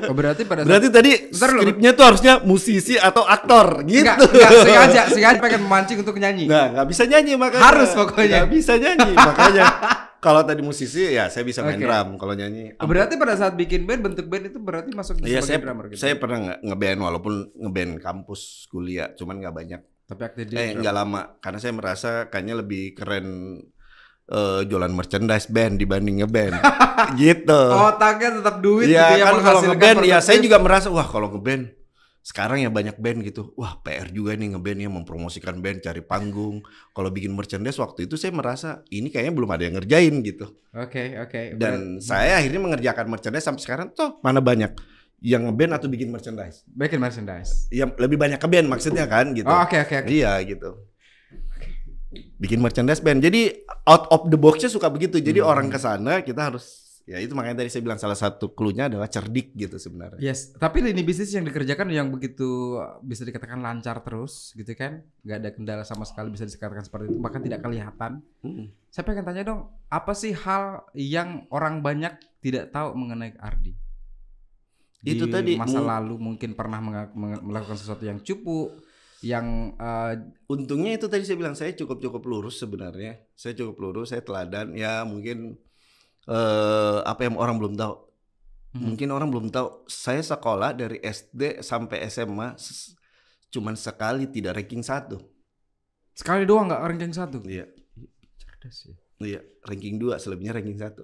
[0.06, 4.06] Oh, berarti pada saat Berarti tadi skripnya tuh harusnya musisi atau aktor gitu.
[4.06, 6.46] Enggak, enggak sengaja, sengaja pengen memancing untuk nyanyi.
[6.48, 7.64] Nah, nggak bisa nyanyi makanya.
[7.64, 8.38] Harus pokoknya.
[8.44, 9.64] Nggak bisa nyanyi makanya.
[10.26, 11.86] Kalau tadi musisi ya saya bisa main Oke.
[11.86, 12.18] drum.
[12.18, 12.74] Kalau nyanyi.
[12.82, 15.86] Oh, berarti pada saat bikin band bentuk band itu berarti masuk Iya sebagai saya drummer
[15.94, 16.00] gitu.
[16.02, 19.82] saya pernah nge- ngeband walaupun ngeband kampus kuliah, cuman nggak banyak.
[20.06, 23.28] Tapi aktif di Eh nggak lama karena saya merasa kayaknya lebih keren
[24.30, 26.56] eh, jualan merchandise band dibanding ngeband.
[27.22, 27.62] gitu.
[27.72, 30.46] Otaknya tetap duit Iya gitu ya kan kalau ngeband ya saya produktif.
[30.46, 31.74] juga merasa wah kalau ngeband
[32.26, 33.54] sekarang ya banyak band gitu.
[33.54, 36.66] Wah PR juga nih ngeband ya mempromosikan band cari panggung.
[36.90, 40.50] Kalau bikin merchandise waktu itu saya merasa ini kayaknya belum ada yang ngerjain gitu.
[40.74, 41.54] Oke, oke.
[41.62, 44.74] Dan saya akhirnya mengerjakan merchandise sampai sekarang tuh mana banyak
[45.22, 46.66] yang ngeband atau bikin merchandise.
[46.66, 47.70] bikin merchandise.
[47.70, 49.46] Yang lebih banyak ke band maksudnya kan gitu.
[49.46, 50.10] Oh, oke oke oke.
[50.10, 50.95] Iya gitu.
[52.38, 53.22] Bikin merchandise band.
[53.24, 55.20] Jadi out of the box-nya suka begitu.
[55.22, 55.52] Jadi Hmm.
[55.52, 59.06] orang ke sana kita harus ya itu makanya tadi saya bilang salah satu clue-nya adalah
[59.06, 60.18] cerdik gitu sebenarnya.
[60.18, 65.38] Yes, tapi lini bisnis yang dikerjakan yang begitu bisa dikatakan lancar terus gitu kan, nggak
[65.38, 68.26] ada kendala sama sekali bisa dikatakan seperti itu, bahkan tidak kelihatan.
[68.42, 68.74] Mm.
[68.90, 73.78] Saya pengen tanya dong, apa sih hal yang orang banyak tidak tahu mengenai Ardi?
[75.06, 76.82] Itu Di tadi, masa lalu mungkin pernah
[77.46, 78.74] melakukan sesuatu yang cupu,
[79.26, 80.14] yang eh,
[80.46, 83.18] Untungnya itu tadi saya bilang saya cukup cukup lurus sebenarnya.
[83.34, 84.78] Saya cukup lurus, saya teladan.
[84.78, 85.58] Ya mungkin
[86.30, 87.94] eh apa yang orang belum tahu.
[88.78, 89.90] hmm, Mungkin orang belum tahu.
[89.90, 92.54] Saya sekolah dari SD sampai SMA
[93.50, 95.18] cuman sekali tidak ranking satu.
[96.16, 97.44] sekali doang nggak ranking satu.
[97.44, 97.68] Iya,
[98.40, 98.96] Cerdas ya.
[99.20, 101.04] iya ranking 2, selebihnya ranking satu.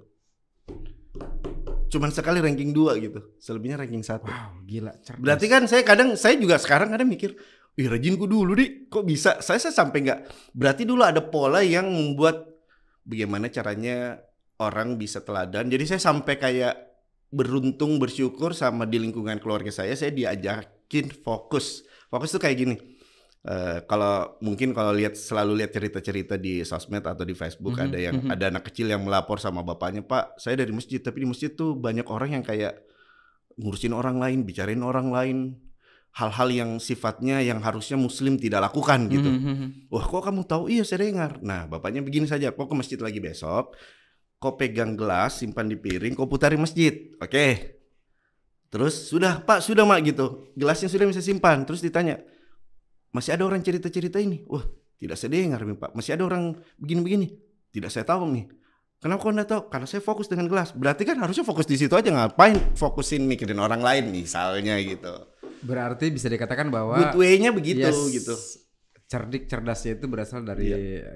[1.92, 4.32] Cuman sekali ranking 2 gitu, selebihnya ranking satu.
[4.32, 5.20] Wow, gila cerdas.
[5.20, 7.36] Berarti kan saya kadang saya juga sekarang kadang mikir,
[7.80, 9.40] ih rajinku dulu di, kok bisa?
[9.40, 10.20] Saya, saya sampai nggak.
[10.52, 12.48] Berarti dulu ada pola yang membuat
[13.08, 14.20] bagaimana caranya
[14.60, 15.72] orang bisa teladan.
[15.72, 16.76] Jadi saya sampai kayak
[17.32, 21.88] beruntung bersyukur sama di lingkungan keluarga saya, saya diajakin fokus.
[22.12, 22.76] Fokus tuh kayak gini.
[23.42, 27.98] Eh, kalau mungkin kalau lihat selalu lihat cerita-cerita di sosmed atau di Facebook Mhm, ada
[27.98, 28.30] yang mhm.
[28.30, 31.74] ada anak kecil yang melapor sama bapaknya, Pak, saya dari masjid tapi di masjid tuh
[31.74, 32.86] banyak orang yang kayak
[33.58, 35.58] ngurusin orang lain, bicarain orang lain,
[36.12, 39.32] hal-hal yang sifatnya yang harusnya muslim tidak lakukan gitu.
[39.32, 39.68] Mhm, mhm.
[39.88, 40.68] Wah, kok kamu tahu?
[40.68, 41.40] Iya, saya dengar.
[41.40, 43.80] Nah, bapaknya begini saja, kok ke masjid lagi besok,
[44.36, 47.16] kok pegang gelas, simpan di piring, kok putarin masjid.
[47.24, 47.80] Oke.
[48.72, 50.52] Terus sudah, Pak, sudah Mak gitu.
[50.56, 51.64] Gelasnya sudah bisa simpan.
[51.64, 52.20] Terus ditanya,
[53.16, 54.44] masih ada orang cerita-cerita ini?
[54.48, 54.64] Wah,
[55.00, 55.92] tidak saya dengar nih, Pak.
[55.96, 57.36] Masih ada orang begini-begini?
[57.72, 58.46] Tidak saya tahu nih.
[59.02, 59.62] Kenapa kau tahu?
[59.74, 60.78] Karena saya fokus dengan gelas.
[60.78, 65.31] Berarti kan harusnya fokus di situ aja ngapain fokusin mikirin orang lain misalnya gitu.
[65.62, 67.98] Berarti bisa dikatakan bahwa Good way-nya begitu Yes.
[68.12, 68.36] gitu.
[69.06, 70.72] Cerdik cerdasnya itu berasal dari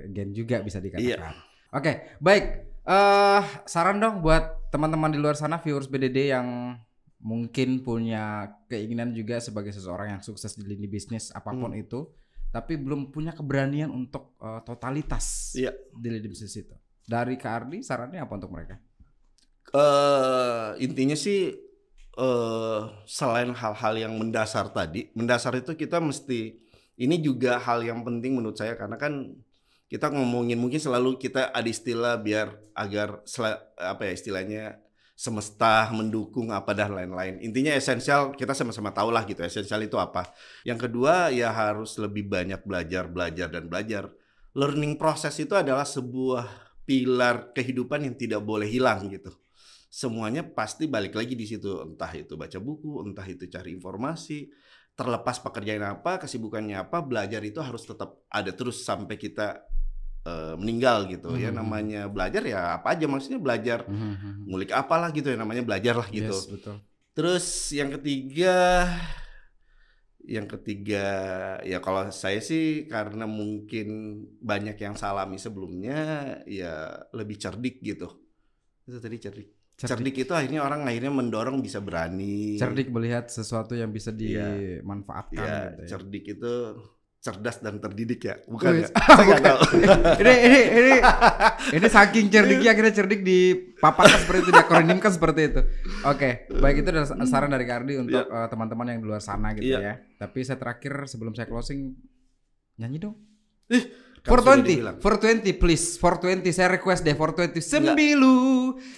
[0.10, 1.06] gen juga bisa dikatakan.
[1.06, 1.32] Iya.
[1.72, 2.46] Oke, baik.
[2.86, 6.78] eh saran dong buat teman-teman di luar sana viewers BDD yang
[7.18, 11.82] mungkin punya keinginan juga sebagai seseorang yang sukses di lini bisnis apa pun Hmm.
[11.82, 12.06] itu,
[12.48, 15.74] tapi belum punya keberanian untuk eh, totalitas Iya.
[15.92, 16.78] di lini bisnis itu.
[17.02, 18.78] Dari Kak Ardi, sarannya apa untuk mereka?
[19.74, 21.52] eh intinya sih
[22.16, 26.56] eh selain hal-hal yang mendasar tadi, mendasar itu kita mesti
[26.96, 29.36] ini juga hal yang penting menurut saya karena kan
[29.92, 33.22] kita ngomongin mungkin selalu kita ada istilah biar agar
[33.78, 34.64] apa ya istilahnya
[35.16, 37.40] semesta mendukung apa dan lain-lain.
[37.44, 40.32] Intinya esensial kita sama-sama tahu lah gitu esensial itu apa.
[40.68, 44.12] Yang kedua ya harus lebih banyak belajar, belajar dan belajar.
[44.56, 46.48] Learning process itu adalah sebuah
[46.88, 49.36] pilar kehidupan yang tidak boleh hilang gitu
[49.96, 54.52] semuanya pasti balik lagi di situ entah itu baca buku entah itu cari informasi
[55.00, 59.48] terlepas pekerjaan apa kesibukannya apa belajar itu harus tetap ada terus sampai kita
[60.28, 61.58] eh, meninggal gitu ya Mhm.
[61.60, 63.80] namanya belajar ya apa aja maksudnya belajar
[64.50, 66.76] ngulik apalah gitu ya namanya belajar lah gitu Yes, betul.
[67.16, 68.56] terus yang ketiga
[70.26, 71.06] Yang ketiga
[71.62, 73.88] ya kalau saya sih karena mungkin
[74.42, 75.98] banyak yang salami sebelumnya
[76.50, 78.10] ya lebih cerdik gitu.
[78.90, 79.48] Itu tadi cerdik.
[79.76, 82.56] Cerdik, itu akhirnya orang akhirnya mendorong bisa berani.
[82.56, 84.80] cerdik melihat sesuatu yang bisa Iya.
[84.80, 85.88] dimanfaatkan Ya, gitu ya.
[85.90, 86.54] cerdik itu
[87.20, 88.40] cerdas dan terdidik ya.
[88.46, 88.90] Bukan Wih, ya?
[89.18, 89.60] Saya nggak tahu.
[90.22, 90.94] ini ini ini
[91.74, 95.62] ini saking cerdiknya akhirnya cerdik dipaparkan seperti itu diakronimkan seperti itu.
[96.06, 99.66] Oke, baik itu adalah saran dari Kardi untuk eh, teman-teman yang di luar sana gitu
[99.68, 99.80] Iya.
[99.82, 99.94] ya.
[100.18, 101.98] Tapi saya terakhir sebelum saya closing
[102.78, 103.16] nyanyi dong.
[103.66, 104.96] Kan sudah 420, dibilang.
[104.98, 108.38] 420 please, 420 saya request deh 420 sembilu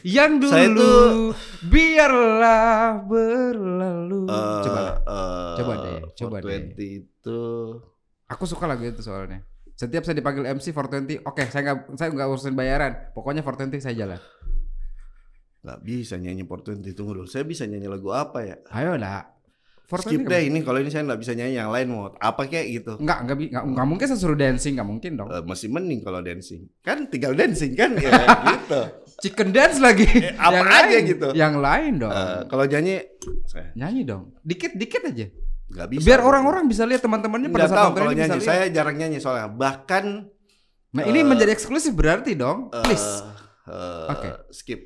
[0.02, 2.72] yang dulu Saya tuh- biarlah
[3.04, 4.24] berlalu.
[4.24, 6.60] Eh, coba, eh, Coba deh, coba deh.
[6.72, 7.42] 420 itu
[8.26, 9.44] aku suka lagu itu soalnya.
[9.74, 13.96] Setiap saya dipanggil MC 420, oke saya nggak saya nggak urusin bayaran, pokoknya 420 saya
[13.96, 14.22] jalan.
[15.58, 17.28] nggak bisa nyanyi 420 tunggu dulu.
[17.28, 18.56] Saya bisa nyanyi lagu apa ya?
[18.72, 19.28] Ayo lah.
[19.88, 23.00] Skip deh ini kalau ini saya nggak bisa nyanyi yang lain mau apa kayak gitu.
[23.00, 25.28] Enggak, enggak, bi- enggak, enggak mungkin saya suruh dancing, enggak mungkin dong.
[25.30, 26.68] Eh, masih mending kalau dancing.
[26.82, 28.12] Kan tinggal dancing kan ya
[28.52, 28.80] gitu.
[29.24, 30.04] Chicken dance lagi.
[30.04, 31.28] Eh, apa yang aja lain, gitu.
[31.32, 32.12] Yang lain dong.
[32.12, 32.96] Eh, kalau nyanyi
[33.46, 34.24] saya Nyanyi dong.
[34.42, 35.28] Dikit-dikit aja.
[35.68, 36.04] nggak bisa.
[36.04, 38.40] Biar orang-orang bisa lihat teman-temannya pada nggak saat tahu kalau nyanyi.
[38.40, 39.48] Saya jarang nyanyi soalnya.
[39.48, 40.06] Bahkan
[40.88, 42.72] Nah, ini eh, menjadi eksklusif berarti dong.
[42.74, 43.24] Please.
[43.68, 44.30] eh, Oke.
[44.50, 44.80] skip.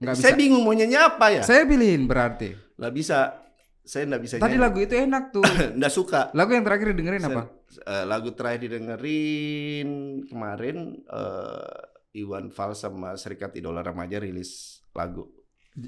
[0.00, 0.38] Enggak Saya bisa.
[0.38, 1.42] bingung mau nyanyi apa ya.
[1.42, 2.52] Saya pilihin berarti.
[2.76, 3.47] Nggak bisa.
[3.88, 4.60] Saya nggak bisa Tadi nyanyi.
[4.60, 5.44] lagu itu enak tuh.
[5.80, 6.28] nggak suka.
[6.30, 7.42] Lagu yang terakhir didengerin Saya- apa?
[7.80, 9.88] eh, lagu terakhir didengerin
[10.24, 11.80] kemarin eh,
[12.18, 15.28] Iwan Fals sama Serikat Idola Remaja rilis lagu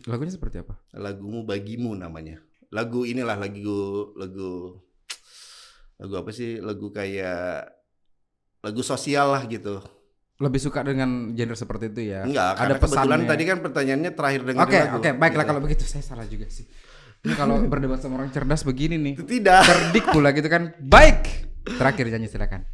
[0.07, 0.79] Lagunya seperti apa?
[0.93, 2.39] lagumu bagimu namanya
[2.71, 3.81] lagu inilah lagu
[4.15, 4.79] lagu
[5.97, 7.67] lagu apa sih lagu kayak
[8.61, 9.83] lagu sosial lah gitu
[10.39, 12.23] Lebih suka dengan genre seperti itu ya.
[12.23, 13.27] enggak Ada pesannya.
[13.27, 15.51] tadi kan pertanyaannya terakhir dengerin Oke, lagu oke, baiklah gitu.
[15.51, 16.65] kalau begitu saya salah juga sih.
[17.21, 19.15] Ini kalau berdebat sama orang cerdas begini nih.
[19.15, 20.73] Itu tidak Cerdik pula gitu kan.
[20.79, 21.49] Baik.
[21.67, 22.65] Terakhir nyanyi silakan.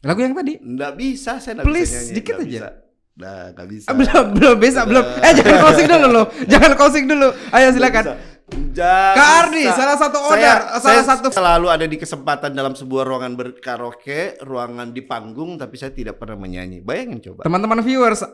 [0.00, 0.56] Lagu yang tadi.
[0.56, 2.50] enggak bisa saya enggak Please, bisa nyanyi dikit nggak aja.
[2.56, 2.68] bisa.
[3.12, 5.04] nah enggak bisa Ah, belum belum bisa belum.
[5.20, 6.26] Eh jangan closing dulu loh.
[6.46, 7.28] Jangan closing dulu.
[7.50, 8.04] Ayo silakan.
[8.72, 13.34] Kak Ardi, salah satu order, salah saya satu- selalu ada di kesempatan dalam sebuah ruangan
[13.34, 16.82] berkaraoke, ruangan di panggung, tapi saya tidak pernah menyanyi.
[16.82, 17.46] Bayangin coba.
[17.46, 18.26] Teman-teman viewers,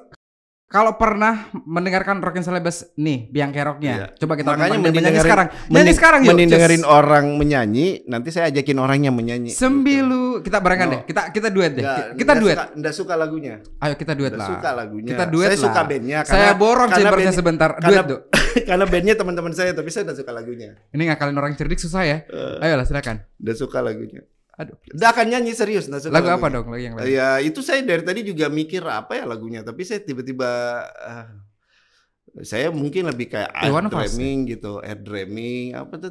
[0.66, 4.06] kalau pernah mendengarkan Rockin Celebes nih biang keroknya, Iya.
[4.18, 5.46] coba kita Makanya menyanyi dengerin- sekarang.
[5.70, 6.30] Nyanyi sekarang yuk.
[6.34, 9.54] Mending dengerin orang menyanyi, nanti saya ajakin orangnya menyanyi.
[9.54, 10.92] Sembilu, kita barengan No.
[10.92, 11.00] deh.
[11.06, 11.86] Kita kita duet deh.
[11.86, 12.56] Nggak- kita nggak duet.
[12.58, 13.54] Suka, nggak suka lagunya.
[13.78, 14.50] Ayo kita duet Nggak lah.
[14.50, 15.10] suka lagunya.
[15.14, 15.64] Kita duet Saya lah.
[15.70, 16.18] suka bandnya.
[16.20, 17.70] Saya karena- borong karena chambersnya bandnya- sebentar.
[17.76, 18.16] Karena, Duet, Du.
[18.68, 20.70] karena bandnya teman-teman saya, tapi saya nggak suka lagunya.
[20.90, 22.18] Ini ngakalin orang cerdik susah ya.
[22.26, 22.58] Eh.
[22.60, 23.22] Ayolah silakan.
[23.38, 24.26] Nggak suka lagunya.
[24.56, 24.76] Aduh.
[25.04, 25.84] Akan nyanyi serius.
[25.88, 26.66] suka Lagu apa dong?
[26.72, 27.04] Lagu yang lain.
[27.08, 30.48] Ya itu saya dari tadi juga mikir apa ya lagunya, tapi saya tiba-tiba
[30.96, 31.28] ah,
[32.44, 36.10] saya mungkin lebih kayak air Fals dreaming gitu, air dreaming apa tuh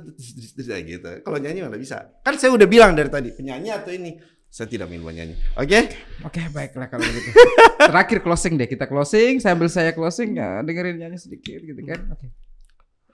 [0.82, 1.10] gitu.
[1.22, 1.98] Kalau nyanyi nggak bisa.
[2.22, 4.18] Kan saya udah bilang dari tadi penyanyi atau ini.
[4.56, 5.36] Saya tidak main nyanyi.
[5.60, 5.92] Oke?
[6.24, 7.28] Oke, baiklah kalau begitu.
[7.76, 8.72] Terakhir closing deh.
[8.72, 12.08] Kita closing sambil saya closing ya dengerin nyanyi sedikit gitu kan.
[12.16, 12.32] Oke.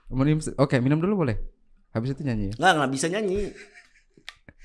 [0.06, 1.34] Minum se- Oke, minum dulu boleh.
[1.90, 2.62] Habis itu nyanyi ya.
[2.62, 3.50] Nggak nggak bisa nyanyi.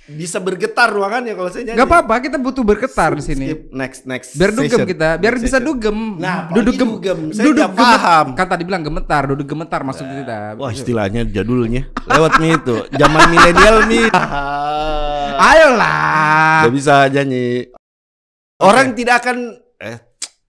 [0.08, 1.78] Bisa bergetar ruangannya kalau saya nyanyi.
[1.78, 3.46] Gak apa-apa, kita butuh bergetar di sini.
[3.46, 3.60] Skip.
[3.70, 4.30] Next next.
[4.34, 4.88] Biar dugem session.
[4.88, 5.68] kita, biar Next bisa session.
[5.70, 5.98] dugem.
[6.16, 7.20] Nah, duduk gem, dugem.
[7.30, 8.26] Saya duduk gemet- paham.
[8.32, 10.56] Kan tadi bilang gemetar, duduk gemetar maksud kita.
[10.56, 14.08] Wah istilahnya jadulnya lewat nih itu zaman milenial nih.
[15.52, 16.64] Ayolah.
[16.64, 17.68] Gak bisa nyanyi.
[18.58, 19.38] Orang tidak akan
[19.78, 20.07] eh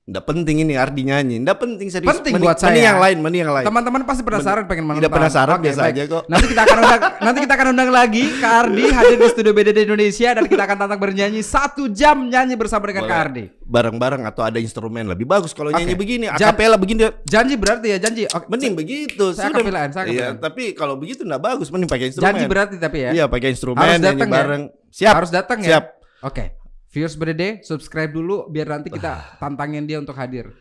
[0.08, 1.36] Nggak penting ini Ardi nyanyi.
[1.38, 2.08] Nggak penting serius.
[2.08, 2.72] Penting Mending- buat saya.
[2.72, 3.66] Mending yang lain, mending yang lain.
[3.68, 5.04] Teman-teman pasti penasaran pengen menonton.
[5.04, 5.92] Tidak penasaran, Oke, biasa baik.
[5.92, 6.22] aja kok.
[6.24, 9.78] Nanti kita akan undang, nanti kita akan undang lagi Kak Ardi hadir di studio BDD
[9.84, 13.12] Indonesia dan kita akan tantang bernyanyi satu jam nyanyi bersama dengan Boleh.
[13.12, 13.44] Kak Ardi.
[13.62, 15.76] Bareng-bareng atau ada instrumen lebih bagus kalau Oke.
[15.76, 16.24] nyanyi begini.
[16.32, 17.04] Jan- Akapela begini.
[17.22, 18.24] Janji berarti ya janji.
[18.26, 18.46] Oke.
[18.48, 19.36] Mending begitu.
[19.36, 20.36] Saya akapelaan, saya Iya, akapelaan.
[20.40, 21.68] tapi kalau begitu nggak bagus.
[21.68, 22.32] Mending pakai instrumen.
[22.32, 23.10] Janji berarti tapi ya.
[23.12, 24.32] Iya, pakai instrumen Harus nyanyi ya?
[24.32, 24.62] bareng.
[24.88, 25.14] Siap.
[25.14, 25.68] Harus datang ya.
[25.76, 25.84] Siap.
[26.18, 26.57] Oke.
[26.88, 30.56] Viewers BDD subscribe dulu biar nanti kita tantangin dia untuk hadir.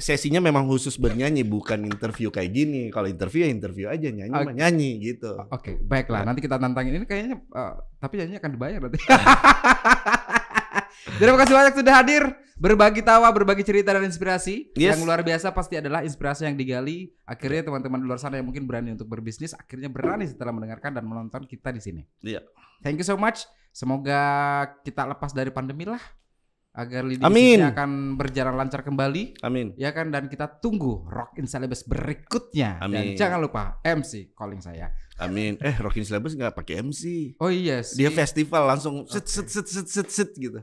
[0.00, 2.88] Sesinya memang khusus bernyanyi, bukan interview kayak gini.
[2.88, 4.46] Kalau interview ya interview aja, nyanyi Oke.
[4.48, 5.36] mah nyanyi gitu.
[5.52, 6.24] Oke, baiklah.
[6.24, 8.98] Nanti kita tantangin ini kayaknya eh, tapi nyanyi akan dibayar nanti.
[11.20, 12.22] Terima kasih banyak sudah hadir,
[12.56, 14.72] berbagi tawa, berbagi cerita dan inspirasi.
[14.72, 14.96] Yes.
[14.96, 17.12] Yang luar biasa pasti adalah inspirasi yang digali.
[17.28, 21.04] Akhirnya teman-teman di luar sana yang mungkin berani untuk berbisnis, akhirnya berani setelah mendengarkan dan
[21.04, 22.02] menonton kita di sini.
[22.24, 22.40] Iya.
[22.80, 23.44] Thank you so much.
[23.70, 24.22] Semoga
[24.82, 26.02] kita lepas dari pandemi lah,
[26.70, 27.58] agar lini Amin.
[27.62, 29.42] akan berjalan lancar kembali.
[29.42, 29.74] Amin.
[29.74, 33.18] Ya kan dan kita tunggu Rock in Celebes berikutnya dan Amin.
[33.18, 34.94] jangan lupa MC calling saya.
[35.20, 35.60] Amin.
[35.60, 37.36] Eh, Rockin Syllabus nggak pakai MC.
[37.38, 40.62] Oh iya, si- Dia festival langsung set set set set set, set gitu.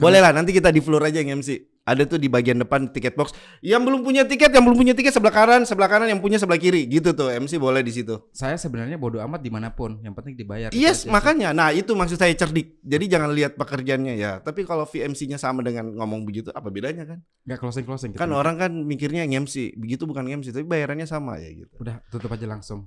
[0.00, 1.79] Boleh lah nanti kita di floor aja yang MC.
[1.90, 3.34] Ada tuh di bagian depan tiket box.
[3.58, 6.62] Yang belum punya tiket, yang belum punya tiket sebelah kanan, sebelah kanan yang punya sebelah
[6.62, 7.34] kiri, gitu tuh.
[7.34, 8.14] MC boleh di situ.
[8.30, 10.70] Saya sebenarnya bodoh amat di mana pun, yang penting dibayar.
[10.70, 11.50] Yes, Itu makanya.
[11.50, 12.78] Nah, itu maksud saya cerdik.
[12.86, 14.38] Jadi jangan lihat pekerjaannya ya.
[14.38, 17.18] Tapi kalau VMC-nya sama dengan ngomong begitu, apa bedanya kan?
[17.44, 18.10] Nggak closing closing.
[18.14, 21.74] Kan orang kan mikirnya MC, begitu bukan MC, tapi bayarannya sama ya gitu.
[21.82, 22.86] Udah tutup aja langsung.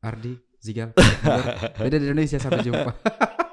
[0.00, 0.96] Ardi, Zigal,
[1.80, 2.92] beda di Indonesia sampai jumpa.